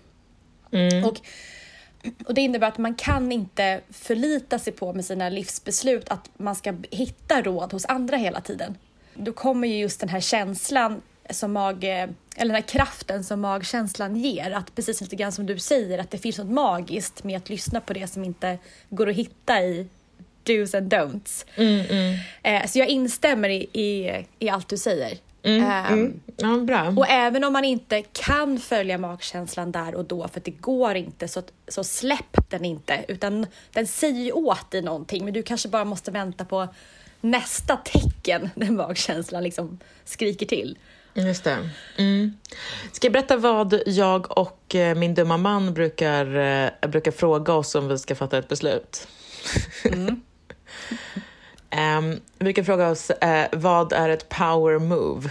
Och, 1.06 1.18
och 2.28 2.34
det 2.34 2.42
innebär 2.42 2.68
att 2.68 2.78
man 2.78 2.96
kan 2.96 3.32
inte 3.32 3.82
förlita 3.90 4.60
sig 4.60 4.74
på 4.74 4.94
med 4.94 5.06
sina 5.06 5.30
livsbeslut 5.30 6.10
att 6.10 6.30
man 6.38 6.56
ska 6.56 6.74
hitta 6.92 7.42
råd 7.42 7.74
hos 7.74 7.86
andra 7.86 8.18
hela 8.18 8.42
tiden. 8.42 8.78
Då 9.14 9.34
kommer 9.34 9.68
ju 9.68 9.78
just 9.78 10.00
den 10.00 10.10
här 10.10 10.20
känslan 10.20 11.02
som 11.34 11.54
mag, 11.54 11.84
eller 11.84 12.14
den 12.38 12.52
här 12.52 12.62
kraften 12.62 13.24
som 13.24 13.42
magkänslan 13.42 14.16
ger. 14.16 14.52
Att 14.52 14.76
precis 14.76 15.02
lite 15.02 15.16
grann 15.16 15.32
som 15.32 15.46
du 15.46 15.60
säger, 15.60 16.00
att 16.00 16.12
det 16.12 16.18
finns 16.18 16.38
något 16.38 16.52
magiskt 16.52 17.24
med 17.24 17.38
att 17.38 17.50
lyssna 17.50 17.82
på 17.82 17.94
det 17.94 18.08
som 18.08 18.24
inte 18.24 18.58
går 18.90 19.10
att 19.10 19.16
hitta 19.16 19.62
i 19.62 19.88
do's 20.46 20.78
and 20.78 20.94
don'ts. 20.94 21.46
Eh, 22.44 22.68
så 22.68 22.80
jag 22.80 22.88
instämmer 22.88 23.50
i, 23.50 23.68
i, 23.74 24.26
i 24.40 24.50
allt 24.50 24.70
du 24.70 24.78
säger. 24.78 25.18
Ehm, 25.44 26.20
Ja, 26.38 26.58
bra. 26.58 26.94
och 26.98 27.08
även 27.10 27.44
om 27.44 27.54
man 27.54 27.66
inte 27.66 28.02
kan 28.02 28.60
följa 28.60 28.98
magkänslan 28.98 29.72
där 29.72 29.96
och 29.96 30.06
då, 30.06 30.28
för 30.28 30.40
att 30.40 30.46
det 30.46 30.52
går 30.52 30.96
inte, 30.96 31.28
så, 31.28 31.42
så 31.68 31.84
släpp 31.84 32.50
den 32.50 32.66
inte. 32.66 33.06
Utan 33.08 33.46
den 33.74 33.88
säger 33.88 34.22
ju 34.24 34.32
åt 34.32 34.72
dig 34.72 34.82
någonting, 34.82 35.26
men 35.26 35.34
du 35.34 35.44
kanske 35.44 35.70
bara 35.70 35.86
måste 35.86 36.12
vänta 36.12 36.46
på 36.46 36.68
nästa 37.22 37.78
tecken 37.78 38.50
när 38.56 38.72
magkänslan 38.72 39.44
liksom 39.44 39.80
skriker 40.06 40.46
till. 40.46 40.78
Just 41.14 41.44
det. 41.44 41.70
Mm. 41.98 42.38
Ska 42.92 43.06
jag 43.08 43.14
berätta 43.14 43.38
vad 43.38 43.82
jag 43.86 44.38
och 44.38 44.76
eh, 44.76 44.96
min 44.96 45.14
dumma 45.14 45.38
man 45.38 45.74
brukar, 45.74 46.36
eh, 46.36 46.90
brukar 46.90 47.12
fråga 47.12 47.54
oss 47.54 47.76
om 47.76 47.88
vi 47.88 47.98
ska 47.98 48.16
fatta 48.16 48.38
ett 48.38 48.48
beslut? 48.48 49.08
Em, 51.70 52.20
vi 52.38 52.44
brukar 52.44 52.64
fråga 52.64 52.90
oss, 52.90 53.10
eh, 53.10 53.48
vad 53.52 53.94
är 53.94 54.10
ett 54.10 54.30
power 54.30 54.80
move? 54.80 55.30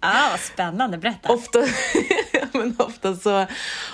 Ah, 0.00 0.30
vad 0.30 0.40
spännande, 0.40 0.98
berätta. 0.98 1.32
ofta, 1.32 1.58
men 2.52 2.76
ofta, 2.78 3.16
så, 3.16 3.46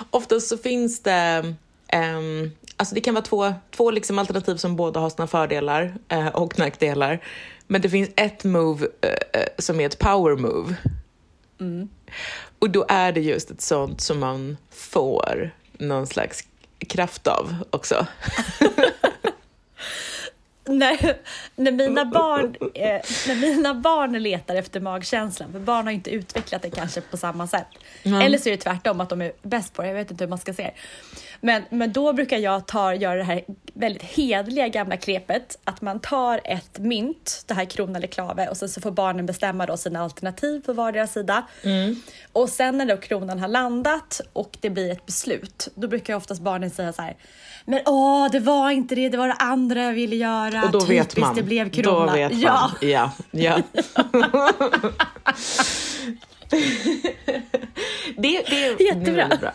ofta 0.09 0.39
så 0.39 0.57
finns 0.57 1.03
det... 1.03 1.55
ehm, 1.87 2.51
alltså 2.77 2.95
det 2.95 3.01
kan 3.01 3.13
vara 3.13 3.25
två, 3.25 3.53
två 3.71 3.91
liksom 3.91 4.19
alternativ 4.19 4.55
som 4.55 4.75
båda 4.75 4.99
har 4.99 5.09
sina 5.09 5.27
fördelar 5.27 5.93
eh, 6.09 6.27
och 6.27 6.59
nackdelar. 6.59 7.19
Men 7.71 7.81
det 7.81 7.89
finns 7.89 8.09
ett 8.15 8.43
move 8.43 8.87
eh, 9.01 9.41
eh, 9.41 9.47
som 9.57 9.79
är 9.79 9.85
ett 9.85 9.99
power 9.99 10.35
move. 10.35 10.75
Och 12.59 12.69
då 12.69 12.85
är 12.89 13.11
det 13.11 13.21
just 13.21 13.51
ett 13.51 13.61
sånt 13.61 14.01
som 14.01 14.19
man 14.19 14.57
får 14.69 15.51
någon 15.71 16.07
slags 16.07 16.47
kraft 16.87 17.27
av 17.27 17.55
också. 17.69 18.07
när, 20.65 21.17
när, 21.55 21.71
mina 21.71 22.05
barn, 22.05 22.55
eh, 22.73 23.01
när 23.27 23.35
mina 23.35 23.73
barn 23.73 24.23
letar 24.23 24.55
efter 24.55 24.79
magkänslan, 24.79 25.51
för 25.51 25.59
barn 25.59 25.85
har 25.85 25.93
inte 25.93 26.09
utvecklat 26.09 26.61
det 26.61 26.69
kanske 26.69 27.01
på 27.01 27.17
samma 27.17 27.47
sätt. 27.47 27.67
Mm. 28.03 28.21
Eller 28.21 28.37
så 28.37 28.49
är 28.49 28.51
det 28.51 28.61
tvärtom, 28.61 29.01
att 29.01 29.09
de 29.09 29.21
är 29.21 29.31
bäst 29.41 29.73
på 29.73 29.81
det. 29.81 29.87
Jag 29.87 29.95
vet 29.95 30.11
inte 30.11 30.23
hur 30.23 30.29
man 30.29 30.39
ska 30.39 30.53
se 30.53 30.63
det. 30.63 30.73
Men, 31.41 31.63
men 31.69 31.91
då 31.91 32.13
brukar 32.13 32.37
jag 32.37 32.67
ta, 32.67 32.93
göra 32.93 33.15
det 33.15 33.23
här 33.23 33.43
väldigt 33.73 34.03
hedliga 34.03 34.67
gamla 34.67 34.97
krepet, 34.97 35.57
att 35.63 35.81
man 35.81 35.99
tar 35.99 36.41
ett 36.43 36.79
mynt, 36.79 37.43
det 37.47 37.53
här 37.53 37.65
krona 37.65 37.97
eller 37.97 38.07
klave, 38.07 38.47
och 38.47 38.57
sen 38.57 38.69
så 38.69 38.81
får 38.81 38.91
barnen 38.91 39.25
bestämma 39.25 39.65
då 39.65 39.77
sina 39.77 40.03
alternativ 40.03 40.61
på 40.65 40.73
vardera 40.73 41.07
sida. 41.07 41.47
Mm. 41.63 41.95
Och 42.31 42.49
sen 42.49 42.77
när 42.77 42.85
då 42.85 42.97
kronan 42.97 43.39
har 43.39 43.47
landat 43.47 44.21
och 44.33 44.57
det 44.61 44.69
blir 44.69 44.91
ett 44.91 45.05
beslut, 45.05 45.67
då 45.75 45.87
brukar 45.87 46.15
oftast 46.15 46.41
barnen 46.41 46.69
säga 46.69 46.93
så 46.93 47.01
här, 47.01 47.15
men 47.65 47.81
åh, 47.85 48.31
det 48.31 48.39
var 48.39 48.71
inte 48.71 48.95
det, 48.95 49.09
det 49.09 49.17
var 49.17 49.27
det 49.27 49.33
andra 49.33 49.83
jag 49.83 49.93
ville 49.93 50.15
göra. 50.15 50.63
Och 50.63 50.71
då 50.71 50.81
Typiskt, 50.81 51.17
vet 51.17 51.21
man. 51.21 51.35
det 51.35 51.43
blev 51.43 51.69
krona. 51.69 52.05
Då 52.05 52.13
vet 52.13 52.31
man. 52.31 52.41
Ja, 52.41 52.71
ja. 52.81 53.11
ja. 53.31 53.59
det, 58.17 58.43
det, 58.49 58.83
Jättebra. 58.83 59.27
Det 59.27 59.37
bra. 59.37 59.51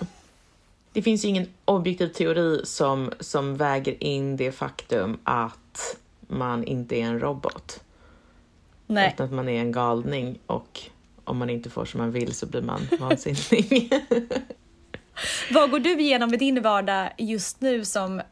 Det 0.97 1.03
finns 1.03 1.25
ju 1.25 1.29
ingen 1.29 1.47
objektiv 1.65 2.09
teori 2.09 2.61
som, 2.65 3.13
som 3.21 3.57
väger 3.57 4.05
in 4.05 4.37
det 4.37 4.53
faktum 4.53 5.19
att 5.25 5.97
man 6.27 6.65
inte 6.65 6.97
är 6.97 7.03
en 7.03 7.21
robot. 7.21 7.81
Nej. 8.87 9.13
Utan 9.15 9.27
att 9.27 9.33
man 9.33 9.49
är 9.49 9.61
en 9.61 9.73
galning 9.73 10.39
och 10.47 10.81
om 11.25 11.39
man 11.39 11.51
inte 11.51 11.71
får 11.71 11.85
som 11.85 12.01
man 12.01 12.11
vill 12.11 12.35
så 12.35 12.47
blir 12.47 12.63
man 12.63 12.81
vansinnig. 13.01 13.93
Vad 15.51 15.71
går 15.71 15.79
du 15.79 16.01
igenom 16.01 16.35
i 16.35 16.37
din 16.37 16.63
vardag 16.63 17.11
just 17.19 17.61
nu 17.61 17.85
som 17.85 18.23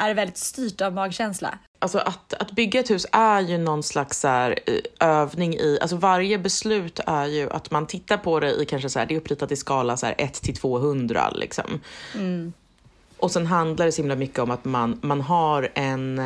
är 0.00 0.14
väldigt 0.14 0.38
styrt 0.38 0.80
av 0.80 0.92
magkänsla? 0.92 1.58
Alltså 1.78 1.98
att, 1.98 2.34
att 2.34 2.52
bygga 2.52 2.80
ett 2.80 2.90
hus 2.90 3.06
är 3.12 3.40
ju 3.40 3.58
någon 3.58 3.82
slags 3.82 4.22
här, 4.22 4.58
eh, 4.66 5.08
övning 5.08 5.54
i, 5.54 5.78
alltså 5.80 5.96
varje 5.96 6.38
beslut 6.38 7.00
är 7.06 7.26
ju 7.26 7.50
att 7.50 7.70
man 7.70 7.86
tittar 7.86 8.16
på 8.16 8.40
det 8.40 8.62
i 8.62 8.64
kanske 8.64 8.88
så 8.88 8.98
här, 8.98 9.06
det 9.06 9.14
är 9.14 9.18
uppritat 9.18 9.52
i 9.52 9.56
skala 9.56 9.96
så 9.96 10.06
här 10.06 10.14
1 10.18 10.34
till 10.34 10.56
200 10.56 11.30
liksom. 11.30 11.80
Mm. 12.14 12.52
Och 13.16 13.30
sen 13.30 13.46
handlar 13.46 13.86
det 13.86 13.92
så 13.92 14.02
himla 14.02 14.16
mycket 14.16 14.38
om 14.38 14.50
att 14.50 14.64
man, 14.64 14.98
man 15.02 15.20
har 15.20 15.70
en, 15.74 16.18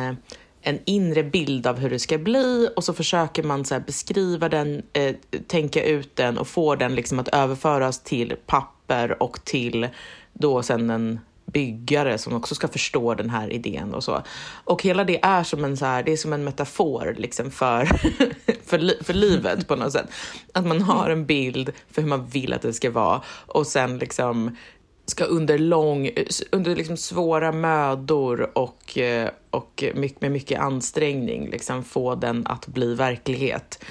en 0.61 0.79
inre 0.85 1.23
bild 1.23 1.67
av 1.67 1.79
hur 1.79 1.89
det 1.89 1.99
ska 1.99 2.17
bli 2.17 2.69
och 2.75 2.83
så 2.83 2.93
försöker 2.93 3.43
man 3.43 3.65
så 3.65 3.79
beskriva 3.79 4.49
den, 4.49 4.83
eh, 4.93 5.15
tänka 5.47 5.83
ut 5.83 6.15
den 6.15 6.37
och 6.37 6.47
få 6.47 6.75
den 6.75 6.95
liksom 6.95 7.19
att 7.19 7.27
överföras 7.27 7.99
till 7.99 8.35
papper 8.45 9.23
och 9.23 9.45
till 9.45 9.87
då 10.33 10.63
sen 10.63 10.89
en 10.89 11.19
byggare 11.55 12.17
som 12.17 12.33
också 12.33 12.55
ska 12.55 12.67
förstå 12.67 13.13
den 13.13 13.29
här 13.29 13.53
idén 13.53 13.93
och 13.93 14.03
så. 14.03 14.21
Och 14.63 14.83
hela 14.83 15.03
det 15.03 15.19
är 15.23 15.43
som 15.43 15.65
en, 15.65 15.77
så 15.77 15.85
här, 15.85 16.03
det 16.03 16.11
är 16.11 16.17
som 16.17 16.33
en 16.33 16.43
metafor 16.43 17.15
liksom 17.17 17.51
för, 17.51 17.85
för, 18.65 18.77
li 18.77 18.97
för 19.01 19.13
livet 19.13 19.67
på 19.67 19.75
något 19.75 19.91
sätt. 19.91 20.07
Att 20.53 20.65
man 20.65 20.81
har 20.81 21.09
en 21.09 21.25
bild 21.25 21.71
för 21.91 22.01
hur 22.01 22.09
man 22.09 22.27
vill 22.27 22.53
att 22.53 22.61
det 22.61 22.73
ska 22.73 22.91
vara 22.91 23.21
och 23.45 23.67
sen 23.67 23.97
liksom 23.97 24.57
ska 25.05 25.23
under 25.23 25.57
lång, 25.57 26.09
under 26.51 26.75
liksom 26.75 26.97
svåra 26.97 27.51
mödor 27.51 28.57
och, 28.57 28.97
eh, 28.97 29.29
och 29.49 29.83
mycket, 29.95 30.21
med 30.21 30.31
mycket 30.31 30.59
ansträngning 30.59 31.49
liksom 31.49 31.83
få 31.83 32.15
den 32.15 32.47
att 32.47 32.67
bli 32.67 32.95
verklighet. 32.95 33.83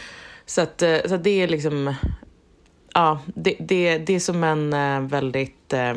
Så, 0.46 0.60
att, 0.60 0.82
eh, 0.82 0.98
så 1.06 1.14
att 1.14 1.24
det 1.24 1.42
är 1.42 1.48
liksom, 1.48 1.94
ja, 2.94 3.18
det, 3.34 3.56
det, 3.58 3.98
det 3.98 4.14
är 4.14 4.20
som 4.20 4.44
en 4.44 4.72
eh, 4.72 5.00
väldigt 5.00 5.72
eh, 5.72 5.94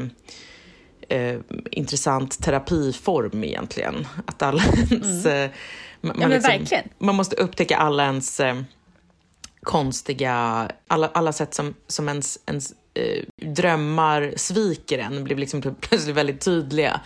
eh, 1.10 1.40
intressant 1.72 2.44
terapiform 2.44 3.44
egentligen. 3.44 4.08
Att 4.26 4.42
alla 4.42 4.64
ens... 4.64 5.26
Mm. 5.26 5.50
Man, 6.02 6.16
ja, 6.20 6.28
liksom, 6.28 6.78
man 6.98 7.16
måste 7.16 7.36
upptäcka 7.36 7.78
alla 7.78 8.04
ens 8.04 8.40
eh, 8.40 8.56
konstiga, 9.68 10.68
alla, 10.88 11.08
alla 11.08 11.32
sätt 11.32 11.54
som, 11.54 11.74
som 11.88 12.10
ens, 12.10 12.40
ens 12.46 12.74
eh, 12.94 13.48
drömmar 13.54 14.34
sviker 14.36 15.00
en 15.00 15.24
blir 15.24 15.36
liksom 15.36 15.62
plötsligt 15.62 16.16
väldigt 16.16 16.42
tydliga. 16.42 17.02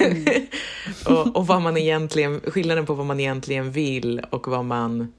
Mm. 0.00 0.46
och, 1.06 1.36
och 1.36 1.46
vad 1.46 1.62
man 1.62 1.76
egentligen, 1.76 2.40
skillnaden 2.40 2.86
på 2.86 2.94
vad 2.94 3.06
man 3.06 3.20
egentligen 3.20 3.72
vill 3.72 4.20
och 4.30 4.48
vad 4.48 4.64
man 4.64 5.12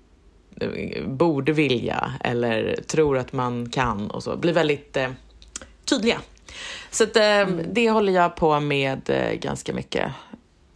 eh, 0.62 1.06
borde 1.08 1.52
vilja 1.52 2.14
eller 2.20 2.80
tror 2.88 3.18
att 3.18 3.34
man 3.34 3.70
kan 3.70 4.12
och 4.12 4.24
så, 4.24 4.38
blir 4.38 4.54
väldigt 4.54 4.98
eh, 4.98 5.10
tydliga. 5.86 6.22
Så 6.92 7.04
att, 7.04 7.16
mm. 7.16 7.66
det 7.74 7.90
håller 7.90 8.14
jag 8.14 8.36
på 8.36 8.60
med 8.60 9.10
eh, 9.10 9.34
ganska 9.34 9.74
mycket. 9.74 10.12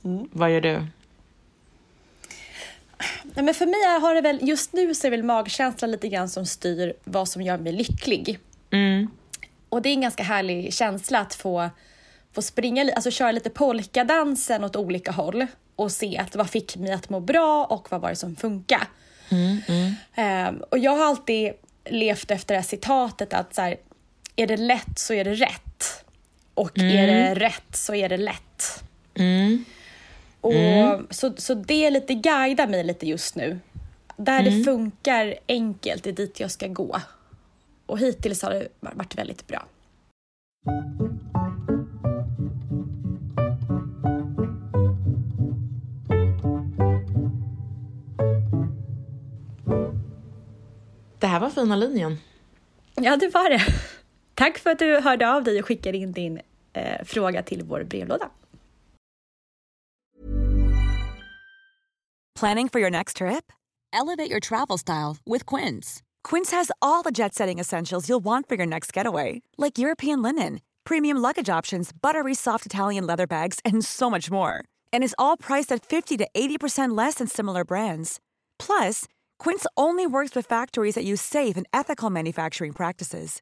Mm. 0.03 0.29
Vad 0.31 0.51
gör 0.51 0.61
du? 0.61 0.85
Nej, 3.23 3.45
men 3.45 3.53
för 3.53 3.65
mig 3.65 3.99
har 4.01 4.15
det 4.15 4.21
väl, 4.21 4.39
just 4.41 4.73
nu 4.73 4.95
så 4.95 5.07
är 5.07 5.11
väl 5.11 5.23
magkänslan 5.23 5.91
lite 5.91 6.07
grann 6.07 6.29
som 6.29 6.45
styr 6.45 6.93
vad 7.03 7.27
som 7.27 7.41
gör 7.41 7.57
mig 7.57 7.73
lycklig. 7.73 8.39
Mm. 8.71 9.07
Och 9.69 9.81
det 9.81 9.89
är 9.89 9.93
en 9.93 10.01
ganska 10.01 10.23
härlig 10.23 10.73
känsla 10.73 11.19
att 11.19 11.35
få, 11.35 11.69
få 12.33 12.41
springa, 12.41 12.91
alltså 12.95 13.11
köra 13.11 13.31
lite 13.31 13.49
polkadansen 13.49 14.63
åt 14.63 14.75
olika 14.75 15.11
håll 15.11 15.47
och 15.75 15.91
se 15.91 16.17
att 16.17 16.35
vad 16.35 16.49
fick 16.49 16.77
mig 16.77 16.91
att 16.91 17.09
må 17.09 17.19
bra 17.19 17.65
och 17.65 17.91
vad 17.91 18.01
var 18.01 18.09
det 18.09 18.15
som 18.15 18.35
funkade. 18.35 18.87
Mm, 19.29 19.57
mm. 19.67 20.47
Um, 20.49 20.63
och 20.69 20.77
jag 20.77 20.91
har 20.91 21.05
alltid 21.05 21.53
levt 21.85 22.31
efter 22.31 22.53
det 22.53 22.59
här 22.59 22.67
citatet 22.67 23.33
att 23.33 23.55
så 23.55 23.61
här, 23.61 23.77
är 24.37 24.47
det 24.47 24.57
lätt 24.57 24.99
så 24.99 25.13
är 25.13 25.23
det 25.23 25.33
rätt. 25.33 26.05
Och 26.53 26.79
mm. 26.79 26.97
är 26.97 27.07
det 27.07 27.33
rätt 27.35 27.75
så 27.75 27.95
är 27.95 28.09
det 28.09 28.17
lätt. 28.17 28.83
Mm. 29.15 29.65
Och 30.41 30.53
mm. 30.53 31.07
Så, 31.09 31.33
så 31.37 31.53
det 31.53 31.89
lite 31.89 32.13
guidar 32.13 32.67
mig 32.67 32.83
lite 32.83 33.07
just 33.07 33.35
nu. 33.35 33.59
Där 34.17 34.43
det 34.43 34.49
mm. 34.49 34.63
funkar 34.63 35.35
enkelt 35.47 36.07
är 36.07 36.11
dit 36.11 36.39
jag 36.39 36.51
ska 36.51 36.67
gå. 36.67 37.01
Och 37.85 37.99
hittills 37.99 38.41
har 38.41 38.49
det 38.51 38.67
varit 38.79 39.17
väldigt 39.17 39.47
bra. 39.47 39.65
Det 51.19 51.27
här 51.27 51.39
var 51.39 51.49
fina 51.49 51.75
linjen. 51.75 52.17
Ja, 52.95 53.17
det 53.17 53.33
var 53.33 53.49
det. 53.49 53.61
Tack 54.37 54.57
för 54.57 54.69
att 54.69 54.79
du 54.79 54.99
hörde 54.99 55.33
av 55.33 55.43
dig 55.43 55.59
och 55.59 55.65
skickade 55.65 55.97
in 55.97 56.11
din 56.11 56.41
eh, 56.73 57.03
fråga 57.05 57.43
till 57.43 57.63
vår 57.63 57.83
brevlåda. 57.83 58.29
Planning 62.39 62.69
for 62.69 62.81
your 62.81 62.91
next 62.91 63.17
trip? 63.17 63.51
Elevate 63.93 64.29
your 64.29 64.39
travel 64.39 64.77
style 64.77 65.17
with 65.25 65.55
Quince. 65.55 66.03
Quince 66.29 66.55
has 66.55 66.71
all 66.81 67.03
the 67.03 67.11
jet-setting 67.11 67.59
essentials 67.59 68.09
you'll 68.09 68.23
want 68.23 68.47
for 68.47 68.55
your 68.55 68.67
next 68.67 68.97
getaway, 68.97 69.41
like 69.57 69.81
European 69.81 70.21
linen, 70.21 70.59
premium 70.83 71.17
luggage 71.17 71.57
options, 71.57 71.91
buttery 72.01 72.35
soft 72.35 72.65
Italian 72.65 73.07
leather 73.07 73.27
bags, 73.27 73.59
and 73.65 73.85
so 73.85 74.09
much 74.09 74.29
more. 74.29 74.53
And 74.93 75.03
is 75.03 75.15
all 75.17 75.37
priced 75.37 75.71
at 75.71 75.83
50 75.83 76.17
to 76.17 76.27
80% 76.35 76.97
less 76.97 77.15
than 77.15 77.27
similar 77.27 77.65
brands. 77.65 78.19
Plus, 78.59 79.05
Quince 79.39 79.65
only 79.75 80.05
works 80.05 80.35
with 80.35 80.45
factories 80.45 80.95
that 80.95 81.05
use 81.05 81.21
safe 81.21 81.57
and 81.57 81.65
ethical 81.73 82.11
manufacturing 82.11 82.73
practices. 82.73 83.41